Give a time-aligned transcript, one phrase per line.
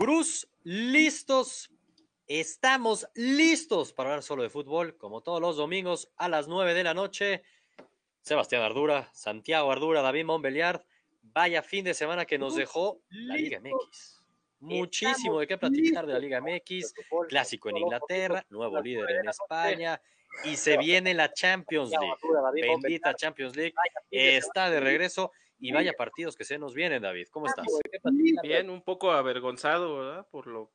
[0.00, 1.70] Cruz, listos.
[2.26, 6.84] Estamos listos para hablar solo de fútbol, como todos los domingos a las 9 de
[6.84, 7.42] la noche.
[8.22, 10.80] Sebastián Ardura, Santiago Ardura, David Montbeliard.
[11.20, 14.22] Vaya fin de semana que nos dejó la Liga MX.
[14.60, 16.94] Muchísimo de qué platicar de la Liga MX.
[17.28, 20.00] Clásico en Inglaterra, nuevo líder en España.
[20.44, 22.14] Y se viene la Champions League.
[22.54, 23.74] Bendita Champions League.
[24.10, 25.30] Está de regreso.
[25.60, 27.28] Y vaya partidos que se nos vienen, David.
[27.30, 27.66] ¿Cómo estás?
[28.42, 30.26] Bien, un poco avergonzado, ¿verdad?
[30.30, 30.72] Por lo,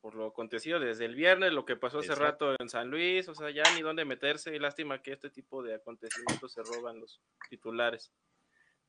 [0.00, 3.34] por lo acontecido desde el viernes, lo que pasó hace rato en San Luis, o
[3.34, 4.54] sea, ya ni dónde meterse.
[4.54, 8.12] Y lástima que este tipo de acontecimientos se roban los titulares.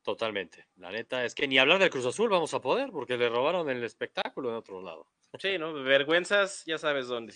[0.02, 0.66] Totalmente.
[0.76, 3.68] La neta es que ni hablar del Cruz Azul vamos a poder, porque le robaron
[3.70, 5.10] el espectáculo en otro lado.
[5.38, 5.72] Sí, ¿no?
[5.72, 7.34] Vergüenzas, ya sabes dónde.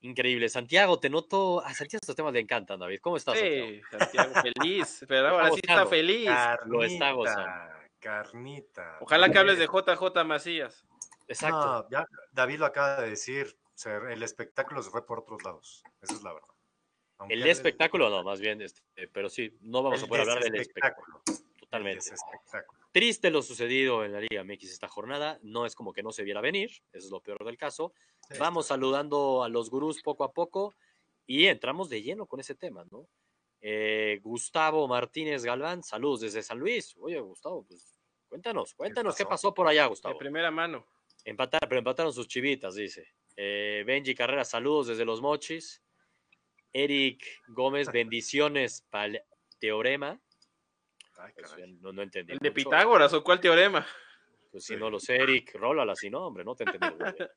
[0.00, 0.48] Increíble.
[0.48, 1.60] Santiago, te noto.
[1.60, 3.00] A Santiago estos temas le encantan, David.
[3.00, 3.38] ¿Cómo estás?
[3.38, 5.04] Sí, Santiago, feliz.
[5.08, 6.26] Pero ahora sí está feliz.
[6.26, 7.74] Carnita, Lo está gozando.
[7.98, 8.98] Carnita.
[9.00, 10.84] Ojalá que hables de JJ Macías.
[11.26, 11.66] Exacto.
[11.66, 13.56] No, ya David lo acaba de decir.
[13.64, 15.82] o sea, el espectáculo se fue por otros lados.
[16.00, 16.48] Esa es la verdad.
[17.18, 20.44] Aunque el espectáculo, no, más bien, este, pero sí, no vamos el a poder hablar
[20.44, 21.20] del espectáculo.
[21.70, 21.96] Totalmente.
[22.04, 22.80] desespectáculo.
[22.92, 25.38] Triste lo sucedido en la Liga MX esta jornada.
[25.42, 27.92] No es como que no se viera venir, eso es lo peor del caso.
[28.30, 30.74] Sí, Vamos saludando a los gurús poco a poco
[31.26, 33.06] y entramos de lleno con ese tema, ¿no?
[33.60, 36.96] Eh, Gustavo Martínez Galván, saludos desde San Luis.
[37.00, 39.48] Oye, Gustavo, pues cuéntanos, cuéntanos qué pasó?
[39.48, 40.16] pasó por allá, De Gustavo.
[40.18, 40.86] primera mano.
[41.24, 43.06] Empatar, pero empataron sus chivitas, dice.
[43.36, 45.82] Eh, Benji Carrera, saludos desde los mochis.
[46.72, 49.22] Eric Gómez, bendiciones para el
[49.58, 50.20] teorema.
[51.18, 51.72] Ay, Pues, caray.
[51.80, 52.32] no, no entendí.
[52.32, 52.54] ¿El de mucho.
[52.54, 53.86] Pitágoras o cuál teorema?
[54.50, 56.86] Pues si no lo sé, Eric, rólala así, no, hombre, no te entendí.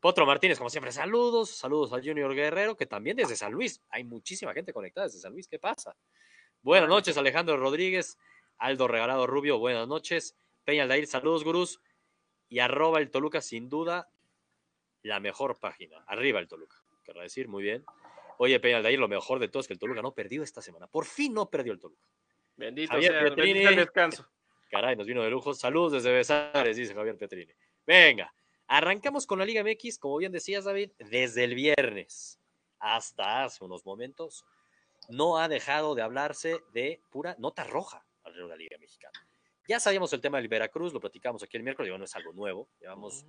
[0.00, 4.04] Potro Martínez, como siempre, saludos, saludos al Junior Guerrero, que también desde San Luis, hay
[4.04, 5.96] muchísima gente conectada desde San Luis, ¿qué pasa?
[6.62, 8.18] Buenas noches, Alejandro Rodríguez,
[8.58, 11.80] Aldo Regalado Rubio, buenas noches, Peña Aldair, saludos, gurús,
[12.48, 14.08] y arroba el Toluca, sin duda,
[15.02, 17.84] la mejor página, arriba el Toluca, querrá decir, muy bien.
[18.38, 20.86] Oye, Peña Aldair, lo mejor de todo es que el Toluca no perdió esta semana,
[20.86, 22.06] por fin no perdió el Toluca.
[22.56, 23.52] Bendito Javier sea, Pietrini.
[23.52, 24.28] bendito el descanso.
[24.70, 25.54] Caray, nos vino de lujo.
[25.54, 27.52] Saludos desde Besares, dice Javier Petrini.
[27.86, 28.32] Venga,
[28.66, 32.40] arrancamos con la Liga MX, como bien decías, David, desde el viernes
[32.78, 34.44] hasta hace unos momentos.
[35.08, 39.26] No ha dejado de hablarse de pura nota roja alrededor de la Liga Mexicana.
[39.68, 42.32] Ya sabíamos el tema del Veracruz, lo platicamos aquí el miércoles, digo, no es algo
[42.32, 42.68] nuevo.
[42.80, 43.26] Llevamos,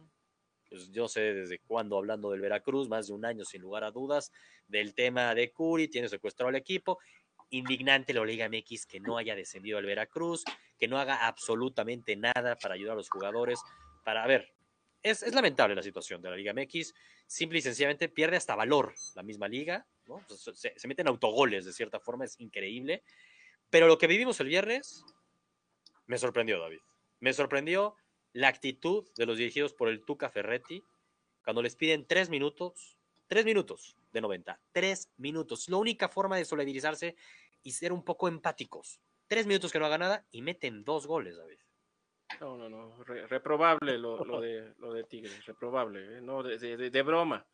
[0.69, 3.91] pues yo sé desde cuándo hablando del Veracruz, más de un año sin lugar a
[3.91, 4.31] dudas,
[4.68, 7.00] del tema de Curi, tiene secuestrado al equipo.
[7.50, 10.44] Indignante la Liga MX que no haya descendido al Veracruz,
[10.78, 13.60] que no haga absolutamente nada para ayudar a los jugadores.
[14.04, 14.54] Para, ver,
[15.04, 16.94] es, lamentable la situación de la Liga MX.
[17.28, 19.86] Simple y sencillamente pierde hasta valor la misma liga.
[20.28, 23.04] Se, se- se meten autogoles de cierta forma, es increíble.
[23.70, 25.04] Pero lo que vivimos el viernes
[26.06, 26.80] me sorprendió, David.
[27.20, 27.96] Me sorprendió
[28.34, 30.84] la actitud de los dirigidos por el Tuca Ferretti
[31.44, 32.95] cuando les piden tres minutos,
[33.28, 35.68] tres minutos de 90, tres minutos.
[35.69, 37.16] La única forma de solidarizarse
[37.63, 39.00] y ser un poco empáticos.
[39.28, 41.58] Tres minutos que no haga nada y meten dos goles, David.
[42.40, 43.03] No, no, no.
[43.03, 45.46] re- reprobable lo, lo de, lo de Tigres.
[45.46, 46.18] Reprobable.
[46.18, 46.22] ¿eh?
[46.22, 46.58] No, de,
[46.90, 47.46] de- broma.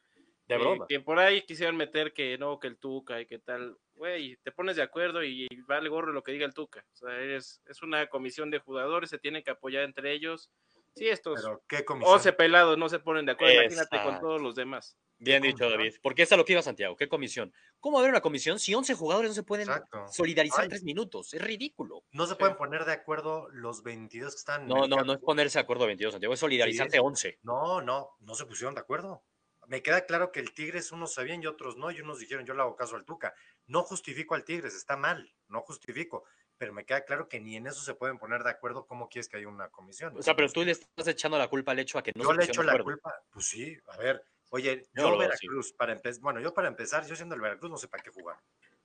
[0.47, 0.85] De Eh, broma.
[0.87, 3.77] que por ahí quisieron meter que no, que el Tuca y que tal.
[3.93, 6.83] Güey, te pones de acuerdo y, vale gorro lo que diga el Tuca.
[6.91, 10.49] O sea, es, es una comisión de jugadores, se tienen que apoyar entre ellos.
[10.95, 12.13] Si estos Pero qué comisión.
[12.15, 14.97] 11 pelados no se ponen de acuerdo, imagínate con todos los demás.
[15.19, 15.69] Bien dicho?
[15.69, 15.93] David.
[16.01, 16.95] Porque es a lo que iba Santiago.
[16.95, 17.53] ¿Qué comisión?
[17.79, 20.07] ¿Cómo va a haber una comisión si 11 jugadores no se pueden Exacto.
[20.11, 20.69] solidarizar Ay.
[20.69, 21.33] tres minutos?
[21.33, 22.03] Es ridículo.
[22.11, 24.67] No se pueden poner de acuerdo los 22 que están.
[24.67, 26.33] No, no, no es ponerse de acuerdo 22, Santiago.
[26.33, 27.39] Es solidarizarte Sí, 11.
[27.43, 29.23] No, no, no se pusieron de acuerdo.
[29.67, 32.55] Me queda claro que el Tigres unos sabían y otros no, y unos dijeron yo
[32.55, 33.33] le hago caso al Tuca.
[33.67, 36.25] No justifico al Tigres, está mal, no justifico,
[36.61, 39.27] pero me queda claro que ni en eso se pueden poner de acuerdo cómo quieres
[39.27, 40.15] que haya una comisión.
[40.15, 42.29] O sea, pero tú le estás echando la culpa al hecho a que no yo
[42.29, 42.83] se le echo la acuerdo.
[42.85, 45.17] culpa, pues sí, a ver, oye, Yo yo.
[45.17, 48.11] Veracruz, para empezar, bueno, yo para empezar, yo siendo el Veracruz no sé para qué
[48.11, 48.37] jugar.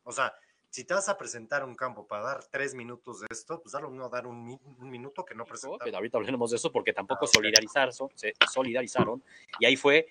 [0.04, 0.34] O sea,
[0.70, 3.81] si te vas a presentar un campo para dar tres minutos de esto, pues da
[3.81, 5.90] lo mismo dar un, mi- un minuto que no Dijo, presentar.
[5.90, 7.34] que ahorita hablaremos de eso porque tampoco Ah, ok.
[7.34, 9.23] solidarizaron, se solidarizaron
[9.58, 10.06] y ahí fue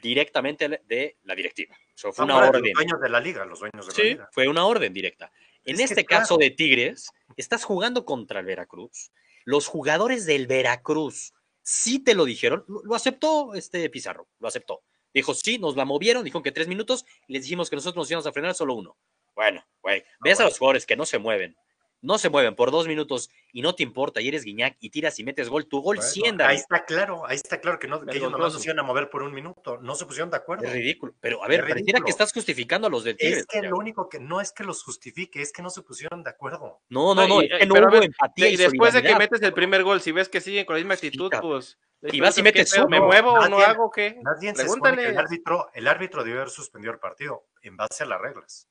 [0.00, 1.74] directamente de la directiva.
[1.74, 2.62] O sea, fue una orden.
[2.62, 4.28] Los dueños de la liga, los dueños de la Sí, liga.
[4.30, 5.32] fue una orden directa.
[5.64, 6.22] En Es este claro.
[6.22, 9.12] caso de Tigres, estás jugando contra el Veracruz.
[9.44, 11.32] Los jugadores del Veracruz
[11.62, 12.64] sí te lo dijeron.
[12.66, 14.82] Lo, aceptó este Pizarro, lo aceptó.
[15.14, 18.10] Dijo, sí, nos la movieron, dijo que tres minutos y les dijimos que nosotros nos
[18.10, 18.96] íbamos a frenar solo uno.
[19.34, 20.50] Bueno, güey, ves a bueno.
[20.50, 21.56] los jugadores que no se mueven,
[22.02, 25.18] no se mueven por dos minutos y no te importa y eres Guiñac y tiras
[25.18, 28.00] y metes gol, tu gol Bueno, 100, ahí está claro, ahí está claro que, no,
[28.00, 28.58] que ellos nomás Vergonzoso.
[28.58, 29.78] nos iban a mover por un minuto.
[29.80, 30.64] No se pusieron de acuerdo.
[30.66, 31.14] Es ridículo.
[31.20, 32.04] Pero a ver, Es pareciera ridículo.
[32.04, 33.38] que estás justificando a los de Tigres.
[33.38, 36.22] Es que lo único que no es que los justifique, es que no se pusieron
[36.24, 36.80] de acuerdo.
[36.88, 38.48] No, no, No, no, y- es que no pero a hubo ver, empatía.
[38.48, 40.80] y y después de que metes el primer gol, si ves que siguen con la
[40.80, 41.78] misma actitud, pues.
[42.04, 42.88] Y vas y después, ¿qué metes.
[42.90, 44.18] ¿Me muevo o no hago qué?
[44.22, 48.06] Nadie se que el árbitro, el árbitro debió haber suspendido el partido en base a
[48.06, 48.66] las reglas.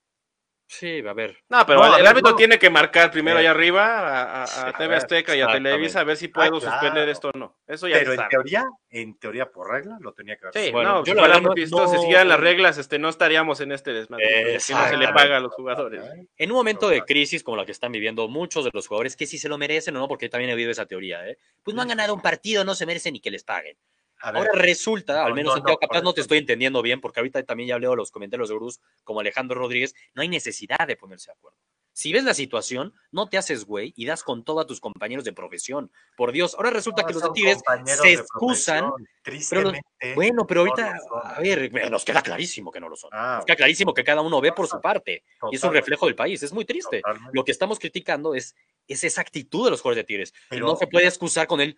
[0.74, 1.38] Sí, a ver.
[1.50, 2.36] No, pero No, el ver, árbitro no.
[2.38, 3.42] tiene que marcar primero Sí.
[3.42, 5.48] allá arriba a, a- Sí, a a TV ver, Azteca y a.
[5.48, 6.72] Televisa a ver si puedo Ah, claro.
[6.80, 7.58] suspender esto o no.
[7.68, 10.72] Eso ya Pero en teoría, en teoría por regla, lo tenía que haber Sí.
[10.72, 13.92] Bueno, no, yo si la verdad si siguieran las reglas, este, no estaríamos en este
[13.92, 14.56] desmadre.
[14.56, 16.02] aquí no se le paga a los jugadores.
[16.38, 19.28] En un momento de crisis como la que están viviendo muchos de los jugadores, que
[19.28, 21.38] si se lo merecen o no, porque también he oído esa teoría, ¿eh?
[21.64, 23.76] pues no han ganado un partido, no se merecen ni que les paguen.
[24.22, 26.82] A ver, Ahora resulta, al No, menos no, Santiago, no, capaz no te estoy entendiendo
[26.82, 30.28] bien, porque ahorita también ya leo los comentarios de Gurús como Alejandro Rodríguez, no hay
[30.28, 31.58] necesidad de ponerse de acuerdo.
[31.94, 35.26] Si ves la situación, no te haces güey y das con todo a tus compañeros
[35.26, 35.92] de profesión.
[36.16, 38.92] Por Dios, ahora resulta no que los de Tigres se excusan.
[39.22, 39.82] Tristemente.
[40.16, 43.10] Bueno, pero ahorita, a ver, eh, nos queda clarísimo que no lo son.
[43.14, 45.24] Ah, Nos queda clarísimo que cada uno ve por su parte.
[45.52, 46.42] Y es un reflejo del país.
[46.42, 47.02] Es muy triste.
[47.02, 47.32] totalmente.
[47.34, 48.56] Lo que estamos criticando es,
[48.88, 50.34] es esa actitud de los jugadores de Tigres.
[50.50, 51.78] Pero- no se puede excusar con él.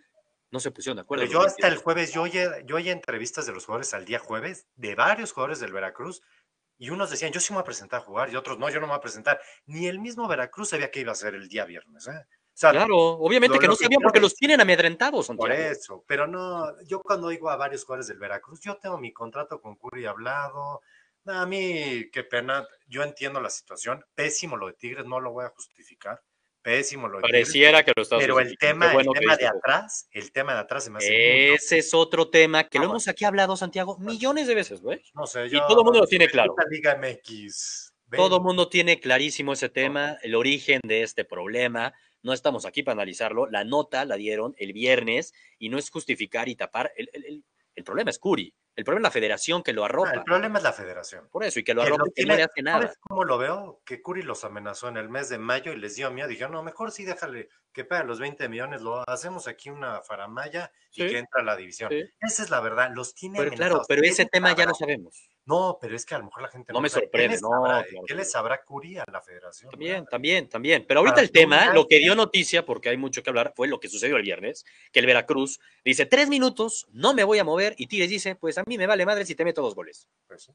[0.53, 1.23] No se pusieron de acuerdo.
[1.23, 4.19] Pero yo hasta el jueves, yo oye, yo oye entrevistas de los jugadores al día
[4.19, 6.21] jueves, de varios jugadores del Veracruz,
[6.77, 8.75] y unos decían, yo sí me voy a presentar a jugar, y otros, no, yo
[8.79, 9.41] no me voy a presentar.
[9.65, 12.07] Ni el mismo Veracruz sabía que iba a ser el día viernes.
[12.07, 12.11] ¿eh?
[12.11, 15.71] O sea, Claro, obviamente lo- que no sabían porque los tienen amedrentados, por Santiago.
[15.71, 16.05] eso.
[16.07, 19.75] Pero no, yo cuando oigo a varios jugadores del Veracruz, yo tengo mi contrato con
[19.75, 20.81] Curi hablado.
[21.25, 24.05] A mí, qué pena, yo entiendo la situación.
[24.13, 26.21] Pésimo lo de Tigres, no lo voy a justificar.
[26.63, 27.19] Pésimo lo.
[27.21, 30.59] Pareciera que lo estás Pero el tema, bueno el tema de atrás, el tema de
[30.61, 34.47] atrás se me hace Ese es otro tema que lo hemos aquí hablado, Santiago, millones
[34.47, 35.01] de veces, güey.
[35.13, 35.67] No sé, Y yo.
[35.67, 36.55] todo el mundo lo tiene claro.
[36.57, 37.91] La Liga MX.
[38.15, 41.93] Todo el mundo tiene clarísimo ese tema, el origen de este problema.
[42.21, 43.47] No estamos aquí para analizarlo.
[43.49, 46.93] La nota la dieron el viernes y no es justificar y tapar.
[46.95, 47.43] El, el- el-
[47.75, 48.53] el problema es Curi.
[48.75, 50.11] El problema es la federación que lo ah, arropa.
[50.13, 51.29] el problema es la federación.
[51.29, 52.81] Por eso, y que lo Que arropa lo que no le hace nada.
[52.81, 53.81] ¿Sabes cómo lo veo?
[53.85, 56.27] Que Curi los amenazó en el mes de mayo y les dio miedo.
[56.27, 58.81] Dijeron, no, mejor sí déjale que pague los 20 millones.
[58.81, 61.07] Lo hacemos aquí una faramaya y Sí.
[61.09, 61.89] que entra a la división.
[61.91, 62.03] Sí.
[62.19, 62.89] Esa es la verdad.
[62.93, 63.87] Los tiene Pero claro, amenazados.
[63.87, 65.29] pero ¿Qué ese tema ya lo sabemos.
[65.45, 67.05] No, pero es que a lo mejor la gente No me sabe.
[67.05, 68.31] sorprende, ¿Qué les no, claro ¿Qué les no.
[68.31, 69.71] sabrá Curi a la federación?
[69.71, 70.85] También, también, también.
[70.87, 73.67] Pero ahorita Para el tema, lo que dio noticia, porque hay mucho que hablar, fue
[73.67, 77.43] lo que sucedió el viernes, que el Veracruz dice, tres minutos, no me voy a
[77.43, 80.07] mover, y Tigres dice, pues a mí me vale madre si te meto dos goles.
[80.27, 80.51] Pues, sí,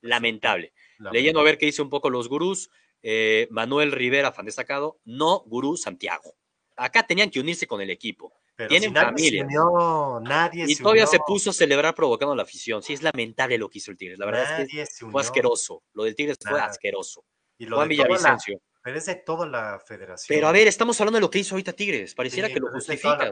[0.00, 0.72] Lamentable.
[0.98, 2.70] la Leyendo a ver qué dice un poco los gurús,
[3.02, 6.34] eh, Manuel Rivera, fan destacado, no gurú Santiago.
[6.76, 8.32] Acá tenían que unirse con el equipo.
[8.62, 9.40] Pero tienen si nadie familia.
[9.40, 12.82] Se unió, nadie Y se todavía unió, se puso a celebrar provocando a la afición.
[12.82, 14.18] Sí, es lamentable lo que hizo el Tigres.
[14.18, 15.82] La verdad es que fue asqueroso.
[15.92, 17.24] Lo del Tigres fue asqueroso.
[17.58, 18.60] Y lo Juan de la- Villavicencio.
[18.82, 20.34] pero es de toda la federación.
[20.36, 22.14] Pero a ver, estamos hablando de lo que hizo ahorita Tigres.
[22.16, 23.30] Pareciera Sí, que lo justifica.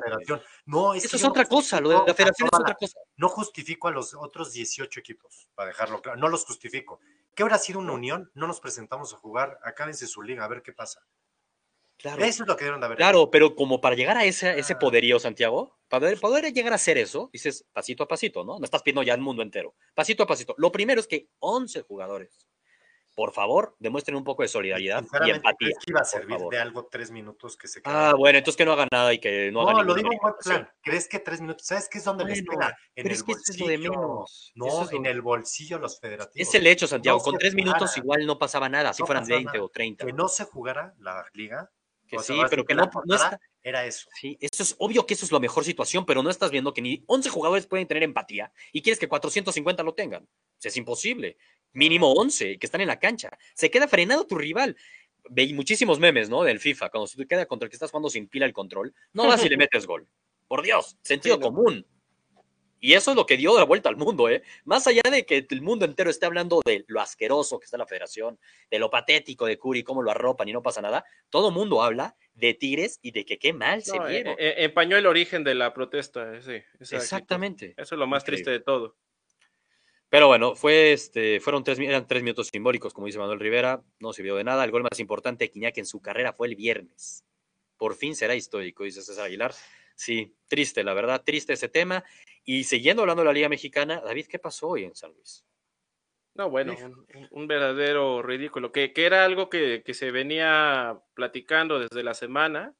[0.66, 1.80] No, es Eso es otra cosa.
[1.80, 2.98] Lo de la federación es otra cosa.
[3.16, 6.18] No justifico a los otros 18 equipos, para dejarlo claro.
[6.20, 7.00] No los justifico.
[7.34, 8.30] ¿Qué habrá sido una unión?
[8.34, 11.00] No nos presentamos a jugar, acábense su liga, a ver qué pasa.
[12.00, 12.24] Claro.
[12.24, 12.96] Eso es lo que dieron de haber.
[12.98, 14.78] Claro, pero como para llegar a ese, ese Ah.
[14.78, 18.58] poderío, Santiago, para poder, poder llegar a hacer eso, dices pasito a pasito, ¿no?
[18.58, 19.74] No estás pidiendo ya el mundo entero.
[19.94, 20.54] Pasito a pasito.
[20.58, 22.46] Lo primero es que 11 jugadores,
[23.16, 25.56] por favor, demuestren un poco de solidaridad y Sinceramente, empatía.
[25.58, 26.54] ¿crees que iba a servir favor.
[26.54, 28.18] de algo tres minutos que se Ah, quedaron?
[28.20, 30.18] bueno, entonces que no haga nada y que no, No, haga lo ninguna digo en
[30.20, 30.70] buen plan.
[30.80, 31.66] ¿Crees que tres minutos?
[31.66, 32.78] ¿Sabes qué es donde les Bueno, pega?
[32.94, 33.68] En Pero el es que eso es lo bolsillo.
[33.68, 34.52] de menos.
[34.54, 36.48] No, es, lo- en el bolsillo los federativos.
[36.48, 37.18] es el hecho, Santiago.
[37.18, 37.98] No Con tres minutos para.
[38.02, 39.64] igual no pasaba nada, si No fueran pasaba 20 nada.
[39.64, 40.06] o 30.
[40.06, 41.68] Que no se jugara la liga.
[42.10, 43.40] Que o sea, sí, pero que no, está.
[43.62, 44.08] Era eso.
[44.20, 46.82] Sí, esto es obvio que eso es la mejor situación, pero no estás viendo que
[46.82, 50.24] ni 11 jugadores pueden tener empatía y quieres que 450 lo tengan.
[50.24, 51.36] O sea, es imposible.
[51.72, 53.30] Mínimo 11 que están en la cancha.
[53.54, 54.76] Se queda frenado tu rival.
[55.28, 56.42] Veis muchísimos memes, ¿no?
[56.42, 58.92] Del FIFA, cuando se te queda contra el que estás jugando sin pila el control.
[59.12, 60.08] No vas y le metes gol.
[60.48, 61.84] Por Dios, sentido Sí, no.
[62.80, 64.42] Y eso es lo que dio la vuelta al mundo, ¿eh?
[64.64, 67.86] Más allá de que el mundo entero esté hablando de lo asqueroso que está la
[67.86, 68.38] federación,
[68.70, 71.82] de lo patético de Curi, cómo lo arropan y no pasa nada, todo el mundo
[71.82, 74.34] habla de Tigres y de que qué mal se No, vieron.
[74.38, 76.52] empañó el origen de la protesta, eh, sí.
[76.54, 76.94] actitud.
[76.96, 77.74] Exactamente.
[77.76, 78.44] Eso es lo más Increíble.
[78.44, 78.96] triste de todo.
[80.08, 84.12] Pero bueno, fue este, fueron tres, eran tres minutos simbólicos, como dice Manuel Rivera, no
[84.12, 84.64] sirvió de nada.
[84.64, 87.24] El gol más importante de Quiñac en su carrera fue el viernes.
[87.76, 89.54] Por fin será histórico, dice César Aguilar.
[90.00, 92.02] Sí, triste, la verdad, triste ese tema.
[92.42, 95.44] Y siguiendo hablando de la Liga Mexicana, David, ¿qué pasó hoy en San Luis?
[96.34, 96.74] No, bueno,
[97.32, 102.74] un, verdadero ridículo, que, que era algo que, que se venía platicando desde la semana.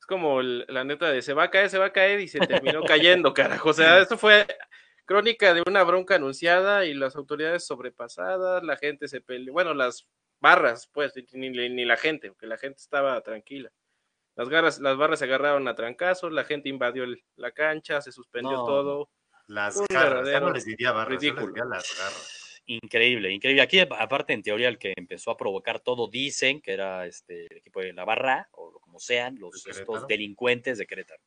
[0.00, 2.26] Es como el- la neta de se va a caer, se va a caer y
[2.26, 3.68] se terminó cayendo, carajo.
[3.68, 4.44] O sea, esto fue
[5.04, 10.08] crónica de una bronca anunciada y las autoridades sobrepasadas, la gente se peleó, bueno, las
[10.40, 13.70] barras, pues, ni, ni la gente, porque la gente estaba tranquila.
[14.38, 17.04] Las, garras, las barras se agarraron a trancazos, la gente invadió
[17.34, 19.10] la cancha, se suspendió todo.
[19.48, 22.62] Las garras, ya no les diría barras, les diría las garras.
[22.66, 23.62] Increíble, increíble.
[23.62, 27.56] Aquí, aparte, en teoría, el que empezó a provocar todo, dicen que era este, el
[27.56, 31.22] equipo de la barra, o como sean, los estos delincuentes de Querétaro.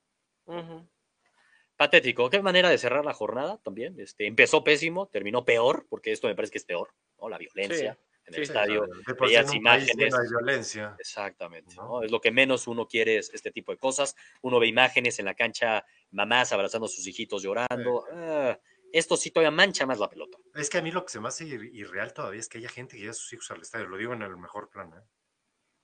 [1.76, 2.30] Patético.
[2.30, 4.00] Qué manera de cerrar la jornada también.
[4.00, 7.28] Este, empezó pésimo, terminó peor, porque esto me parece que es peor, ¿no?
[7.28, 7.98] La violencia
[8.32, 8.88] en el estadio,
[9.20, 10.14] veías imágenes.
[10.14, 10.96] de violencia.
[11.00, 12.04] Exactamente, ¿no?
[12.04, 14.16] Es lo que menos uno quiere es este tipo de cosas.
[14.42, 18.06] Uno ve imágenes en la cancha, mamás abrazando a sus hijitos llorando.
[18.12, 18.58] Ah,
[18.92, 20.38] esto sí todavía mancha más la pelota.
[20.56, 22.96] Es que a mí lo que se me hace irreal todavía es que haya gente
[22.96, 23.88] que lleva a sus hijos al estadio.
[23.88, 25.02] Lo digo en el mejor plan, ¿eh?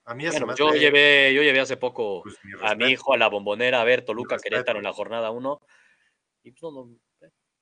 [0.06, 3.28] A mí bueno, yo, llevé, yo llevé hace poco pues, a mi hijo a la
[3.28, 5.60] bombonera a ver Toluca Querétaro en la jornada 1.
[6.44, 6.98] Y pues no, no,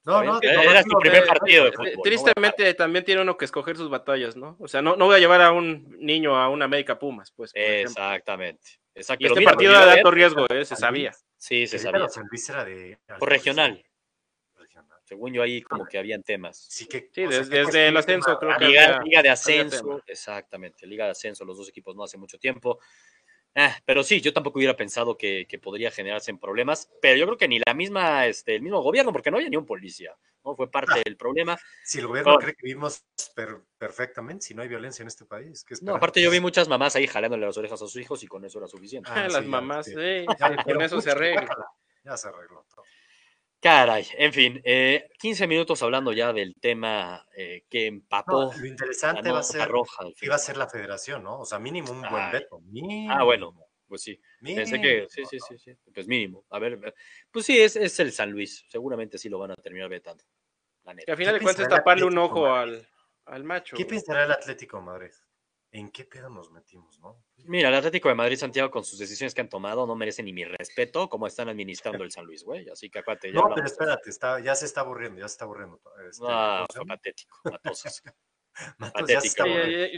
[0.06, 2.04] no, era su primer partido de fútbol.
[2.04, 4.56] Tristemente también tiene uno que escoger sus batallas, ¿no?
[4.60, 7.52] O sea, no, no voy a llevar a un niño a una América Pumas, pues.
[7.54, 8.80] Exactamente.
[8.94, 9.26] Exacto.
[9.26, 10.64] Y este partido era de alto riesgo, ¿eh?
[10.64, 11.12] se sabía.
[11.38, 12.08] Sí, se sabía.
[13.20, 13.84] Por regional.
[15.06, 16.66] Según yo ahí como que habían temas.
[16.68, 21.12] Sí, que, sí desde, el ascenso creo que Liga, Liga de ascenso, exactamente, Liga de
[21.12, 22.80] ascenso, los dos equipos no hace mucho tiempo.
[23.58, 27.38] Ah, pero sí, yo tampoco hubiera pensado que, podría generarse en problemas, pero yo creo
[27.38, 30.58] que ni la misma, este, el mismo gobierno, porque no había ni un policía, ¿no?
[30.58, 31.58] Fue parte del problema.
[31.86, 33.06] Si el gobierno cree que vivimos
[33.78, 35.66] perfectamente, si no hay violencia en este país.
[35.82, 38.44] no, aparte yo vi muchas mamás ahí jalándole las orejas a sus hijos y con
[38.44, 39.10] eso era suficiente.
[39.14, 40.26] Ah, las mamás, sí,
[40.66, 41.48] con eso se arregla.
[42.04, 42.84] Ya se arregló todo.
[43.66, 48.54] Caray, en fin, eh, 15 minutos hablando ya del tema eh, que empapó.
[48.56, 51.40] lo interesante va a ser, roja, iba a ser la federación, ¿no?
[51.40, 52.62] O sea, mínimo un buen veto.
[53.10, 53.56] Ah, bueno,
[53.88, 54.22] pues sí.
[54.40, 56.46] Pensé que, sí, sí, sí, sí, pues mínimo.
[56.52, 56.94] A ver,
[57.32, 58.64] pues sí, es, es el San Luis.
[58.70, 60.24] Seguramente sí lo van a terminar vetando.
[60.84, 61.08] La neta.
[61.08, 62.88] Que al final de cuentas taparle un ojo al,
[63.26, 63.76] al macho.
[63.76, 65.10] ¿Qué pensará el Atlético Madrid?
[65.75, 67.22] ¿En qué pedo nos metimos, no?
[67.44, 70.32] Mira, el Atlético de Madrid, Santiago, con sus decisiones que han tomado, no merece ni
[70.32, 72.70] mi respeto como están administrando el San Luis, güey.
[72.70, 73.34] Así que acuérdate.
[73.34, 75.82] No, pero espérate, está, ya se está aburriendo, ya se está aburriendo.
[76.10, 78.01] Este, ah, patético, matosos.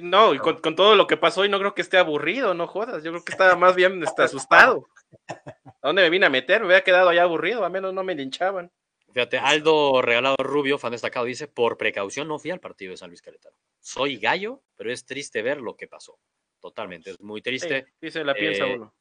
[0.02, 3.04] no, y con, todo lo que pasó hoy no creo que esté aburrido, no jodas.
[3.04, 4.88] Yo creo que estaba más bien está asustado.
[5.28, 6.62] ¿A dónde me vine a meter?
[6.62, 8.72] Me hubiera quedado allá aburrido, a menos no me linchaban.
[9.18, 13.10] Fíjate, Aldo Regalado Rubio, fan destacado, dice, por precaución no fui al partido de San
[13.10, 13.58] Luis Querétaro.
[13.80, 16.20] Soy gallo, pero es triste ver lo que pasó.
[16.60, 17.88] Totalmente, es muy triste.
[18.00, 18.94] Sí, se la piensa eh, uno.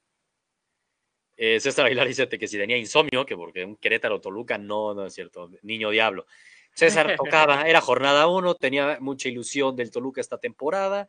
[1.37, 5.05] Eh, César Aguilar dice que si tenía insomnio, que porque un Querétaro Toluca, no, no
[5.05, 6.25] es cierto, niño diablo.
[6.73, 11.09] César tocaba, era jornada uno, tenía mucha ilusión del Toluca esta temporada.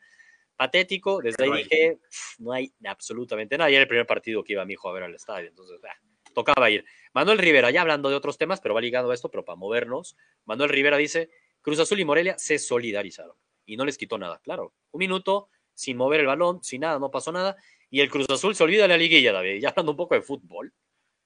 [0.57, 1.99] Patético, desde ahí dije,
[2.39, 3.71] no hay absolutamente nada.
[3.71, 5.95] Y era el primer partido que iba mi hijo a ver al estadio, entonces, ah,
[6.33, 6.85] tocaba ir.
[7.17, 10.15] Manuel Rivera, ya hablando de otros temas, pero va ligado a esto, pero para movernos.
[10.45, 11.31] Manuel Rivera dice,
[11.61, 14.39] Cruz Azul y Morelia se solidarizaron y no les quitó nada.
[14.43, 17.55] Claro, un minuto sin mover el balón, sin nada, no pasó nada.
[17.89, 19.59] Y el Cruz Azul se olvida de la liguilla, David.
[19.59, 20.71] Ya hablando un poco de fútbol.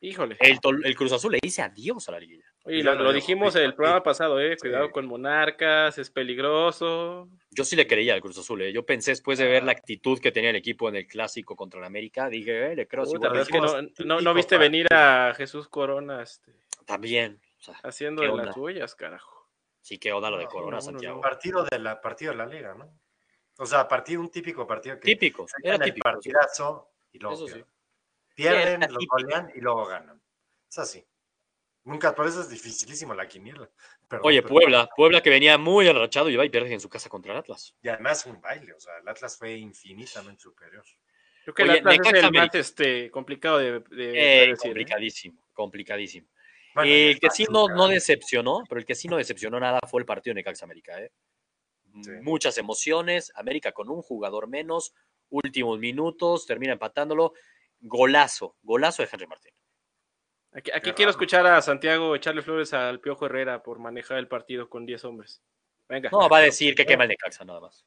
[0.04, 0.36] Híjole.
[0.40, 2.46] El, Cruz Azul le dice adiós a la liguilla.
[2.64, 4.58] Oye, lo, dijimos en el programa pasado, eh.
[4.58, 7.30] Cuidado con Monarcas, es peligroso.
[7.52, 8.74] Yo sí le creía al Cruz Azul, eh.
[8.74, 11.80] Yo pensé después de ver la actitud que tenía el equipo en el clásico contra
[11.80, 13.04] el América, dije, eh, le creo.
[13.04, 13.62] Puta, es que
[14.04, 16.24] no, no, viste venir a Jesús Corona.
[16.24, 16.52] Este,
[16.86, 17.40] También.
[17.84, 19.50] haciendo de las suyas, carajo.
[19.82, 21.22] Sí, que oda lo de Corona, Santiago.
[21.22, 22.92] Partido de la, partido de la liga, ¿no?
[23.60, 25.06] O sea, partido, un típico partido que.
[25.06, 26.04] Típico, era típico.
[26.04, 27.46] partidazo y luego.
[28.36, 30.22] Pierden, los golean y luego ganan.
[30.70, 31.06] Es así.
[31.84, 33.68] Nunca, por eso es dificilísimo la quiniela.
[34.22, 37.32] Oye, Puebla, Puebla que venía muy enrachado y va y pierde en su casa contra
[37.32, 37.76] el Atlas.
[37.82, 40.84] Y además un baile, o sea, el Atlas fue infinitamente superior.
[41.44, 46.28] Creo que el Atlas es el más este, complicado de, de, eh, Complicadísimo, complicadísimo.
[46.84, 50.06] el que sí no, no decepcionó, pero el que sí no decepcionó nada fue el
[50.06, 51.02] partido de Necaxa América.
[51.02, 51.12] ¿eh?
[52.22, 54.94] Muchas emociones, América con un jugador menos,
[55.30, 57.34] últimos minutos, termina empatándolo.
[57.82, 59.54] Golazo, golazo de Henry Martín.
[60.54, 64.86] Aquí, quiero escuchar a Santiago echarle flores al Piojo Herrera por manejar el partido con
[64.86, 65.42] 10 hombres.
[65.88, 66.10] Venga.
[66.12, 67.86] No, va a decir que quema el Necaxa nada más.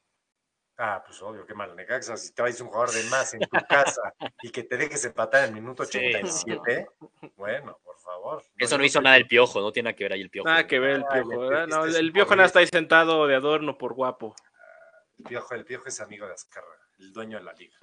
[0.76, 2.16] Ah, pues obvio, qué mal Necaxa.
[2.16, 5.50] Si traes un jugador de más en tu casa y que te dejes empatar en
[5.50, 6.88] el minuto 87,
[7.36, 8.42] bueno, por favor.
[8.58, 10.48] Eso no hizo nada el piojo, no tiene nada que ver ahí el piojo.
[10.48, 11.66] Nada que ver el piojo.
[11.66, 14.34] No, el piojo nada está ahí sentado de adorno por guapo.
[15.18, 17.76] El piojo, el piojo es amigo de Azcarra, el dueño de la liga.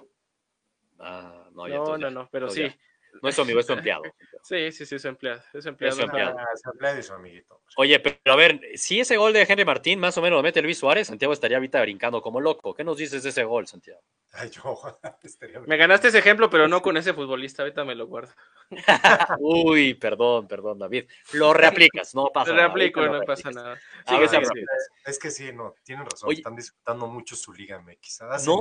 [1.02, 2.72] Ah, no, ya no, no, no, pero sí.
[3.20, 4.02] No es su amigo, es su empleado.
[4.44, 5.40] Sí, sí, sí, es empleado.
[5.54, 5.96] Es empleado.
[5.96, 6.36] Es empleado.
[6.36, 7.60] Ah, y su amiguito.
[7.76, 10.60] Oye, pero a ver, si ese gol de Henry Martín más o menos lo mete
[10.60, 12.74] Luis Suárez, Santiago estaría ahorita brincando como loco.
[12.74, 14.00] ¿Qué nos dices de ese gol, Santiago?
[14.32, 14.62] Ay, yo
[15.66, 17.62] Me ganaste ese ejemplo, pero no con ese futbolista.
[17.62, 18.32] Ahorita me lo guardo.
[19.38, 21.04] Uy, perdón, perdón, David.
[21.34, 22.66] Lo reaplicas, no pasa Lo nada.
[22.68, 23.78] reaplico, lo no pasa nada.
[24.08, 24.64] Sigue, sí, sigue.
[25.04, 26.30] Es que sí, no, tienen razón.
[26.30, 26.38] Oye.
[26.38, 28.22] están disfrutando mucho su Liga MX.
[28.22, 28.60] Hacen No,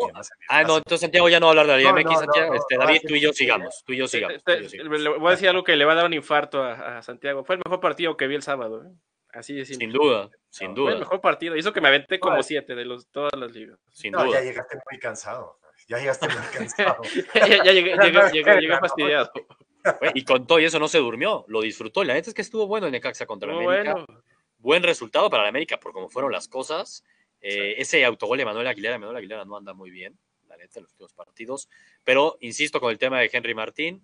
[0.50, 2.20] Ah, no, entonces Santiago ya no va a hablar de la Liga No, MX, no,
[2.20, 2.54] Santiago.
[2.54, 4.41] no, este, David, tú y yo sí, sigamos, tú y yo sigamos.
[4.46, 7.02] Este, le voy a decir algo que le va a dar un infarto a, a
[7.02, 7.44] Santiago.
[7.44, 8.84] Fue el mejor partido que vi el sábado.
[8.86, 8.90] ¿eh?
[9.34, 9.66] Así de.
[9.66, 11.56] Sin duda, sin Fue el duda, mejor partido.
[11.56, 12.44] Hizo que me aventé como Vale.
[12.44, 13.80] siete de los, todas las ligas.
[13.92, 14.40] sin No, duda.
[14.40, 15.58] ya llegaste muy cansado.
[15.88, 17.02] Ya llegaste muy cansado.
[17.36, 19.32] ya, ya llegué, llegué, llegué- llegué fastidiado.
[20.14, 22.04] Y con todo y eso no se durmió, lo disfrutó.
[22.04, 23.94] La neta es que estuvo bueno el Necaxa contra Muy la América.
[23.94, 24.24] bueno.
[24.60, 27.04] Buen resultado para la América por cómo fueron las cosas.
[27.42, 30.84] Eh, Ese autogol de Manuel Aguilera, Manuel Aguilera no anda muy bien, la neta, en
[30.84, 31.68] los últimos partidos.
[32.04, 34.04] Pero insisto con el tema de Henry Martín,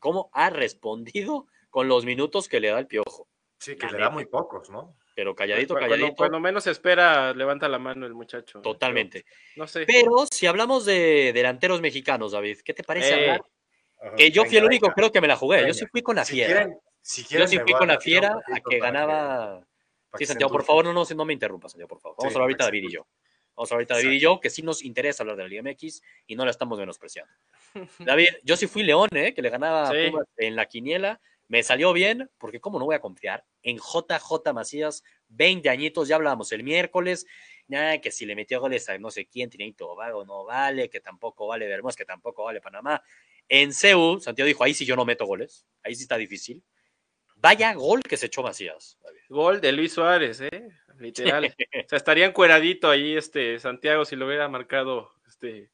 [0.00, 3.28] cómo ha respondido con los minutos que le da el piojo.
[3.58, 4.96] Sí, que La le da muy pocos, ¿no?
[5.14, 8.60] Pero calladito, Cuando, calladito, cuando menos se espera, levanta la mano el muchacho.
[8.62, 9.24] totalmente.
[9.56, 9.84] No sé.
[9.86, 13.44] Pero si hablamos de delanteros mexicanos, David, ¿qué te parece Eh, hablar?
[14.02, 14.16] Ajá.
[14.16, 14.94] Que yo fui el único, venga.
[14.94, 15.66] creo que me la jugué.
[15.66, 16.54] Yo sí fui con la Si fiera.
[16.64, 19.66] quieren, si Yo quieren, sí me fui con la fiera a que ganaba.
[20.16, 22.16] Sí, Santiago, por favor, no, no, no me interrumpas, Santiago, por favor.
[22.18, 23.06] Vamos Sí, a hablar ahorita David y yo.
[23.54, 25.62] Vamos a hablar ahorita David y yo, que sí nos interesa hablar de la Liga
[25.62, 27.32] MX y no la estamos menospreciando.
[27.98, 29.34] David, yo sí fui León, ¿eh?
[29.34, 30.12] que le ganaba Sí.
[30.36, 31.20] En la quiniela.
[31.48, 36.14] Me salió bien, porque cómo no voy a confiar en JJ Macías, 20 añitos, ya
[36.14, 37.26] hablábamos el miércoles,
[37.66, 41.00] nada, que si le metió goles a no sé quién, Trinidad Tobago no vale, que
[41.00, 43.02] tampoco vale Bermúdez, que tampoco vale Panamá.
[43.48, 46.62] En CEU, Santiago dijo, ahí sí yo no meto goles, ahí sí está difícil.
[47.34, 48.98] Vaya gol que se echó Macías.
[49.02, 49.20] David.
[49.28, 50.68] Gol de Luis Suárez, ¿eh?
[50.98, 51.44] Literal.
[51.84, 55.70] o sea, estaría encueradito ahí este Santiago si lo hubiera marcado este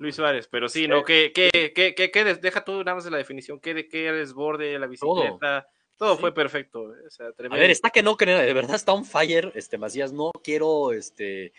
[0.00, 0.48] Luis Suárez.
[0.48, 1.04] Pero sí, ¿no?
[1.04, 3.60] ¿Qué, qué, qué, qué, qué des- deja tú nada más de la definición?
[3.60, 5.68] ¿Qué, de qué desborde la bicicleta?
[5.96, 6.20] Todo, Sí.
[6.22, 6.94] fue perfecto.
[6.94, 6.98] ¿eh?
[7.06, 10.12] O sea, A ver, está que no, que de verdad está on fire, este Macías.
[10.12, 11.52] No quiero este,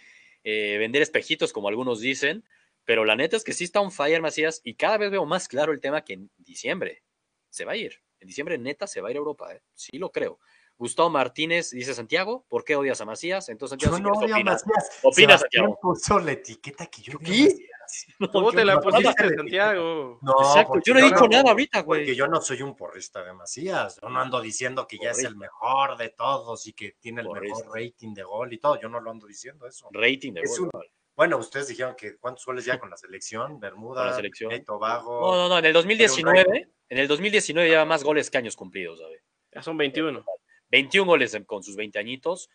[0.44, 2.44] eh, vender espejitos, como algunos dicen,
[2.84, 5.48] pero la neta es que sí está on fire, Macías, y cada vez veo más
[5.48, 7.04] claro el tema que en diciembre
[7.52, 8.02] se va a ir.
[8.20, 9.62] En diciembre, neta, se va a ir a Europa, ¿eh?
[9.76, 10.40] Sí lo creo.
[10.78, 13.48] Gustavo Martínez dice Santiago, ¿por qué odias a Macías?
[13.50, 14.40] Entonces, Santiago, Yo si no odio a.
[14.44, 15.00] Macías.
[15.04, 15.80] Opina, Sebastián Santiago.
[15.80, 17.70] puso la etiqueta que yo odio a ¿Qué?
[18.20, 18.32] Macías.
[18.32, 20.20] ¿Cómo te la no, pusiste, no, Santiago?
[20.22, 22.16] No, Exacto, porque yo no he dicho no- nada ahorita, Porque güey.
[22.16, 24.00] yo no soy un porrista de Macías.
[24.02, 27.28] Yo no ando diciendo que ya es el mejor de todos y que tiene el
[27.28, 27.58] Porrista.
[27.66, 28.80] mejor rating de gol y todo.
[28.80, 29.88] Yo no lo ando diciendo eso.
[29.92, 30.70] Rating de Es gol.
[30.74, 30.82] un-
[31.16, 34.64] Bueno, ustedes dijeron que cuántos goles ya con la selección, Bermuda, Con la selección.
[34.66, 35.20] Tobago.
[35.22, 39.00] No, no, no, en el 2019, en el 2019 lleva más goles que años cumplidos,
[39.00, 39.22] ¿sabes?
[39.54, 40.24] Ya son 21.
[40.70, 42.50] 21 goles con sus 20 añitos.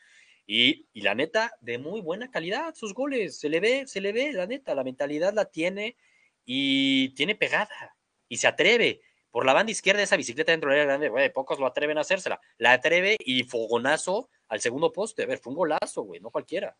[0.47, 3.39] Y, y la neta, de muy buena calidad sus goles.
[3.39, 5.97] Se le ve, se le ve, la neta, la mentalidad la tiene
[6.45, 7.97] y tiene pegada.
[8.29, 9.01] Y se atreve.
[9.31, 12.03] Por la banda izquierda, esa bicicleta dentro del área grande, güey, pocos lo atreven a
[12.03, 12.41] hacérsela.
[12.59, 15.25] La atreve y fogonazo al segundo poste.
[15.25, 16.77] A ver, fue un golazo, güey, no cualquiera.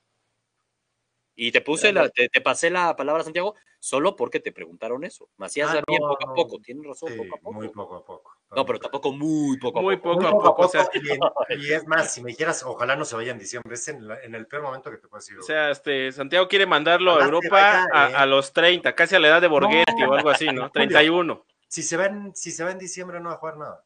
[1.35, 5.29] Y te puse la, te, te pasé la palabra, Santiago, solo porque te preguntaron eso.
[5.37, 7.53] Macías Ah, no, poco a poco, tienes razón, Sí, poco a poco.
[7.53, 8.36] muy poco a poco.
[8.55, 10.21] No, pero tampoco muy poco a Muy poco.
[10.21, 10.63] poco Muy a poco.
[10.63, 13.75] O sea, y, y es más, si me dijeras, ojalá no se vaya en diciembre.
[13.75, 15.39] Es en, la- en el peor momento que te puedo decir.
[15.39, 18.15] o sea, este, Santiago quiere mandarlo a Ojalá Europa vaya, a, eh.
[18.15, 20.53] a los 30, casi a la edad de Borghetti o algo así, ¿no?
[20.71, 20.71] Julio.
[20.73, 21.47] 31.
[21.69, 23.85] si, se va en, si se va en diciembre, no va a jugar nada.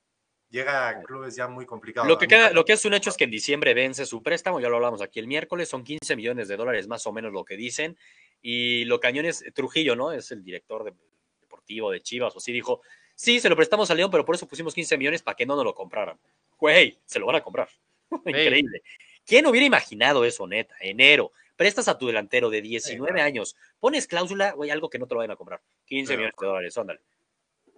[0.51, 2.09] Llega a clubes ya muy complicados.
[2.09, 4.61] Lo que, queda, lo que es un hecho es que en diciembre vence su préstamo,
[4.61, 7.45] ya lo hablamos aquí el miércoles, son 15 millones de dólares más o menos lo
[7.45, 7.97] que dicen.
[8.43, 10.11] Y lo cañón es Trujillo, ¿no?
[10.13, 10.93] Es el director de-
[11.41, 12.83] deportivo de Chivas, o así dijo,
[13.21, 15.55] sí, se lo prestamos a León, pero por eso pusimos 15 millones para que no
[15.57, 16.19] nos lo compraran.
[16.59, 17.69] Güey, se lo van a comprar.
[18.25, 18.83] Increíble.
[19.27, 20.75] ¿Quién hubiera imaginado eso, neta?
[20.81, 25.15] Enero, prestas a tu delantero de 19 años, pones cláusula, güey, algo que no te
[25.15, 25.61] lo vayan a comprar.
[25.87, 26.19] 15 Claro.
[26.19, 27.01] millones de dólares, ándale.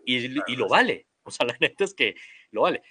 [0.05, 1.07] Y, y lo vale.
[1.25, 2.15] O sea, la neta es que
[2.53, 2.83] lo vale.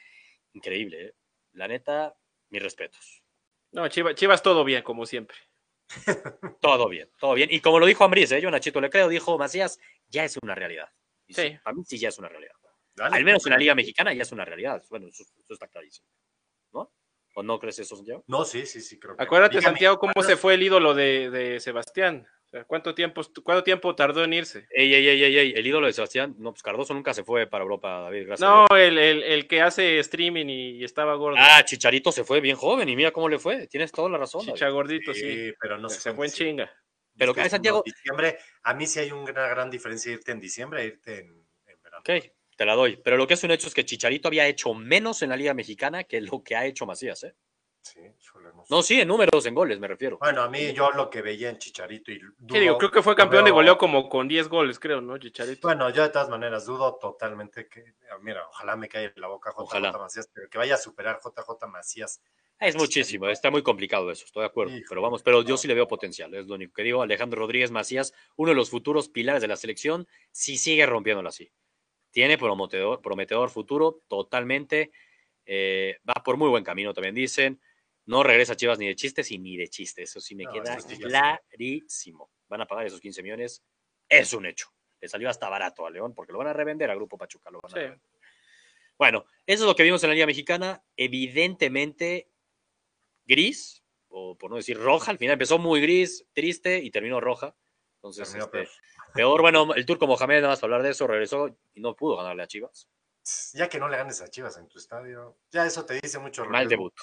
[0.54, 1.14] Increíble, ¿eh?
[1.54, 2.16] La neta,
[2.50, 3.24] mis respetos.
[3.72, 5.38] No, Chivas, Chivas todo bien, como siempre.
[6.62, 7.50] Todo bien, todo bien.
[7.52, 8.40] Y como lo dijo Ambris, ¿eh?
[8.42, 9.78] yo Nachito le creo, dijo Macías,
[10.10, 10.90] ya es una realidad.
[11.32, 11.58] Y sí, Sí.
[11.64, 12.54] para mí sí ya es una realidad.
[12.94, 13.16] Dale.
[13.18, 14.84] Al menos en la Liga Mexicana ya es una realidad.
[14.90, 16.08] Bueno, eso, eso está clarísimo.
[16.74, 16.92] ¿No?
[17.36, 18.24] ¿O no crees eso, Santiago?
[18.28, 19.24] No, sí, sí, sí, creo que.
[19.24, 22.28] Acuérdate, Dígame, Santiago, cómo se fue el ídolo de, de Sebastián.
[22.46, 24.68] O sea, ¿cuánto tiempo, cuánto tiempo tardó en irse?
[24.72, 27.48] Ey, ey, ey, ey, ey, el ídolo de Sebastián, no, pues Cardoso nunca se fue
[27.48, 28.50] para Europa, David, gracias.
[28.50, 31.38] No, el, el, el que hace streaming y, y estaba gordo.
[31.40, 33.68] Ah, Chicharito se fue bien joven y mira cómo le fue.
[33.68, 34.42] Tienes toda la razón.
[34.42, 34.56] David.
[34.56, 35.54] Chicha gordito, Sí, sí.
[35.62, 36.70] pero no se fue en chinga.
[37.22, 40.86] Pero, Estoy Santiago- Diciembre, a mí sí hay una gran diferencia irte en diciembre e
[40.88, 42.00] irte en, en verano.
[42.02, 42.98] Ok, te la doy.
[42.98, 45.54] Pero lo que es un hecho es que Chicharito había hecho menos en la Liga
[45.54, 47.36] Mexicana que lo que ha hecho Macías, ¿eh?
[47.84, 48.00] Sí,
[48.36, 48.64] no.
[48.70, 50.18] No, sí, en números, en goles, me refiero.
[50.20, 52.78] Bueno, a mí yo lo que veía en Chicharito y dudo, ¿Qué digo?
[52.80, 55.68] Creo que fue campeón de veo- goleo como con 10 goles, creo, ¿no, Chicharito?
[55.68, 59.52] Bueno, yo de todas maneras dudo totalmente que, mira, ojalá me caiga en la boca
[59.52, 59.92] JJ Ojalá.
[59.94, 62.22] Macías, pero que vaya a superar JJ Macías.
[62.62, 64.74] Es muchísimo, está muy complicado eso, estoy de acuerdo.
[64.88, 67.02] Pero vamos, pero yo sí le veo potencial, es lo único que digo.
[67.02, 71.52] Alejandro Rodríguez Macías, uno de los futuros pilares de la selección, si sigue rompiéndola así.
[72.12, 74.92] tiene prometedor, prometedor futuro totalmente.
[75.46, 77.60] Eh, va por muy buen camino, también dicen.
[78.06, 80.10] No regresa a Chivas ni de chistes y ni de chistes.
[80.10, 82.30] Eso sí me No, queda clarísimo.
[82.50, 83.64] Van a pagar esos 15 millones.
[84.10, 84.68] Es un hecho.
[85.00, 87.50] Le salió hasta barato a León porque lo van a revender a Grupo Pachuca.
[87.50, 87.80] Lo van a Sí.
[87.80, 88.02] revender.
[88.98, 90.84] Bueno, eso es lo que vimos en la Liga Mexicana.
[90.98, 92.28] Evidentemente,
[93.32, 95.12] gris, o por no decir roja.
[95.12, 97.56] Al final empezó muy gris, triste y terminó roja.
[97.96, 98.70] Entonces, Terminó este, peor.
[99.14, 99.42] peor.
[99.42, 102.44] Bueno, el turco Mohamed, nada más para hablar de eso, regresó y no pudo ganarle
[102.44, 102.88] a Chivas.
[103.54, 106.44] Ya que no le ganes a Chivas en tu estadio, ya eso te dice mucho.
[106.46, 106.94] Mal debut.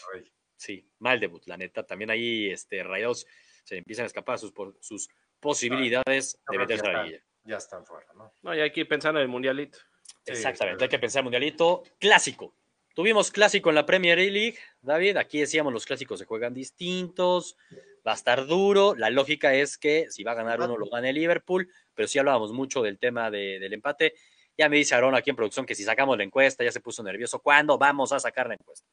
[0.56, 1.86] Sí, mal debut, la neta.
[1.86, 3.26] También ahí este, Rayados
[3.64, 7.24] se empiezan a escapar sus, por- sus posibilidades de meterse a la ya liguilla.
[7.44, 8.32] Ya están fuera, ¿no?
[8.42, 9.78] No, y hay que ir pensando en el mundialito.
[10.24, 12.54] Sí, Exactamente, hay que pensar mundialito clásico.
[12.98, 15.18] Tuvimos clásico en la Premier League, David.
[15.18, 17.56] Aquí decíamos los clásicos se juegan distintos,
[18.04, 18.96] va a estar duro.
[18.96, 22.50] La lógica es que si va a ganar uno, lo gane Liverpool, pero sí hablábamos
[22.52, 24.14] mucho del tema de- del empate.
[24.56, 27.04] Ya me dice Aaron aquí en producción que si sacamos la encuesta, ya se puso
[27.04, 27.38] nervioso.
[27.38, 28.88] ¿Cuándo vamos a sacar la encuesta?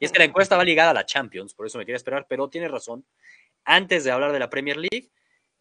[0.00, 2.24] Y es que la encuesta va ligada a la Champions, por eso me quería esperar,
[2.30, 3.04] pero tiene razón.
[3.64, 5.10] Antes de hablar de la Premier League,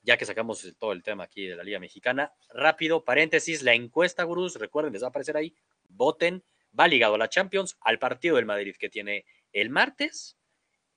[0.04, 4.24] ya que sacamos todo el tema aquí de la Liga Mexicana, rápido, paréntesis, la encuesta,
[4.24, 5.54] gurús, recuerden, les va a aparecer ahí,
[5.90, 6.42] voten,
[6.78, 10.38] va ligado a la Champions, al partido del Madrid que tiene el martes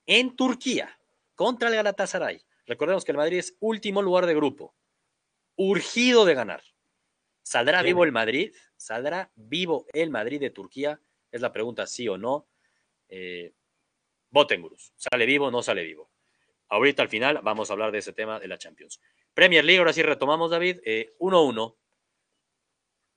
[0.07, 0.99] en Turquía
[1.35, 2.43] contra el Galatasaray.
[2.67, 4.75] Recordemos que el Madrid es último lugar de grupo,
[5.57, 6.63] urgido de ganar.
[7.43, 7.87] ¿Saldrá Sí.
[7.87, 8.55] vivo el Madrid?
[8.77, 11.01] ¿Saldrá vivo el Madrid de Turquía?
[11.31, 12.47] Es la pregunta, sí o no.
[13.09, 13.53] Eh,
[14.31, 14.93] voten, gurús.
[14.97, 16.11] ¿Sale vivo o no sale vivo?
[16.69, 19.01] Ahorita al final vamos a hablar de ese tema de la Champions.
[19.35, 20.79] Premier League, ahora sí retomamos, David.
[20.85, 21.77] eh, 1-1.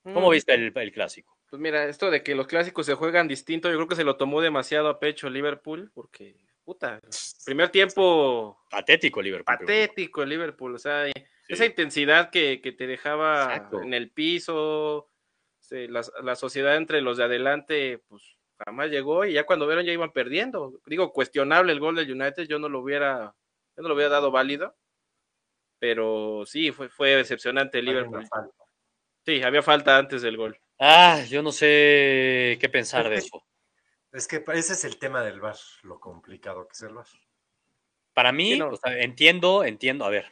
[0.03, 1.34] ¿Cómo Mm, viste el, el clásico?
[1.49, 4.17] Pues mira, esto de que los clásicos se juegan distinto, yo creo que se lo
[4.17, 6.99] tomó demasiado a pecho Liverpool, porque, puta,
[7.45, 9.45] primer tiempo Patético Liverpool.
[9.59, 11.13] patético el Liverpool, o sea, Sí.
[11.53, 13.81] esa intensidad que, que te dejaba Exacto.
[13.83, 15.11] en el piso,
[15.69, 19.93] la, la sociedad entre los de adelante, pues jamás llegó y ya cuando vieron ya
[19.93, 20.81] iban perdiendo.
[20.87, 23.35] Digo, cuestionable el gol del United, yo no lo hubiera,
[23.77, 24.75] yo no lo hubiera dado válido,
[25.79, 28.25] pero sí, fue, fue decepcionante el Liverpool.
[29.25, 30.57] Sí, había falta antes del gol.
[30.79, 33.43] Ah, yo no sé qué pensar de eso.
[34.11, 37.07] Es que ese es el tema del VAR, lo complicado que es el VAR.
[38.13, 38.69] Para mí, Sí, no.
[38.69, 40.05] o sea, entiendo, entiendo.
[40.05, 40.31] A ver,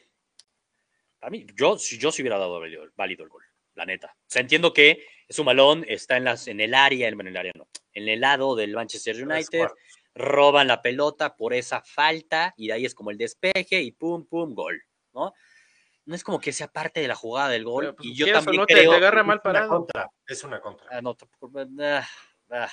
[1.20, 3.44] para mí, yo, si yo sí hubiera dado válido, válido el gol,
[3.76, 4.16] la neta.
[4.16, 7.38] O sea, entiendo que es un balón, está en, las, en el área, en el
[7.38, 9.68] área no, en el lado del Manchester United,
[10.16, 14.26] roban la pelota por esa falta y de ahí es como el despeje y pum,
[14.28, 14.82] pum, gol,
[15.14, 15.34] ¿no?
[16.06, 17.84] No es como que sea parte de la jugada del gol.
[17.86, 18.92] Pero, pues, y yo también no, te- creo.
[18.92, 19.70] te agarra mal Es una parado.
[19.70, 20.88] contra, es una contra.
[20.92, 21.16] Ah, no,
[21.82, 22.08] ah,
[22.52, 22.72] ah.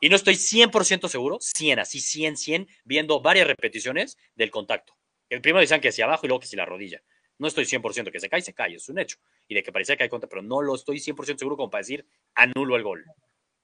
[0.00, 4.94] Y no estoy 100% seguro, 100, así 100, 100, viendo varias repeticiones del contacto.
[5.30, 7.02] El primero decían que hacia abajo y luego que si la rodilla.
[7.38, 9.18] No estoy 100% que se cae, se cae, es un hecho.
[9.48, 11.80] Y de que parecía que hay contra, pero no lo estoy 100% seguro como para
[11.80, 13.04] decir anulo el gol.